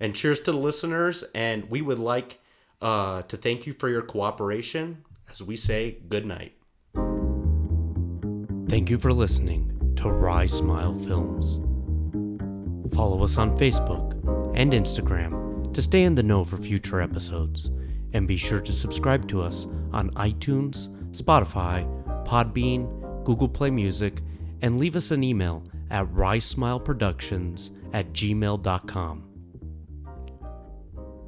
[0.00, 1.24] and cheers to the listeners.
[1.34, 2.40] And we would like
[2.82, 6.52] uh, to thank you for your cooperation as we say good night.
[8.68, 11.58] Thank you for listening to Rye Smile Films.
[12.94, 14.12] Follow us on Facebook
[14.56, 17.70] and Instagram to stay in the know for future episodes.
[18.12, 21.84] And be sure to subscribe to us on iTunes, Spotify,
[22.24, 24.20] Podbean, Google Play Music,
[24.62, 29.28] and leave us an email at rysmileproductions at gmail.com.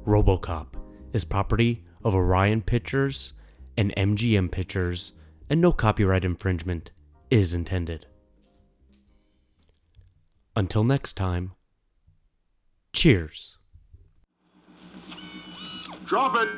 [0.05, 0.67] Robocop
[1.11, 3.33] is property of Orion Pictures
[3.75, 5.13] and MGM Pictures,
[5.49, 6.91] and no copyright infringement
[7.29, 8.05] is intended.
[10.55, 11.51] Until next time,
[12.97, 13.57] Cheers.
[16.07, 16.49] Drop it.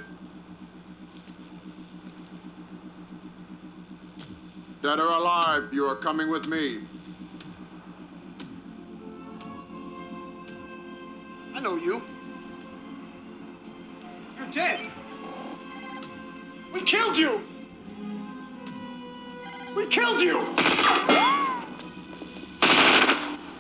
[4.82, 6.80] Dead or alive, you are coming with me.
[11.56, 12.02] I know you.
[14.38, 14.88] You're dead.
[16.74, 17.44] We killed you!
[19.76, 20.40] We killed you!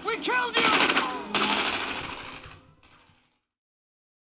[0.05, 1.28] We killed you!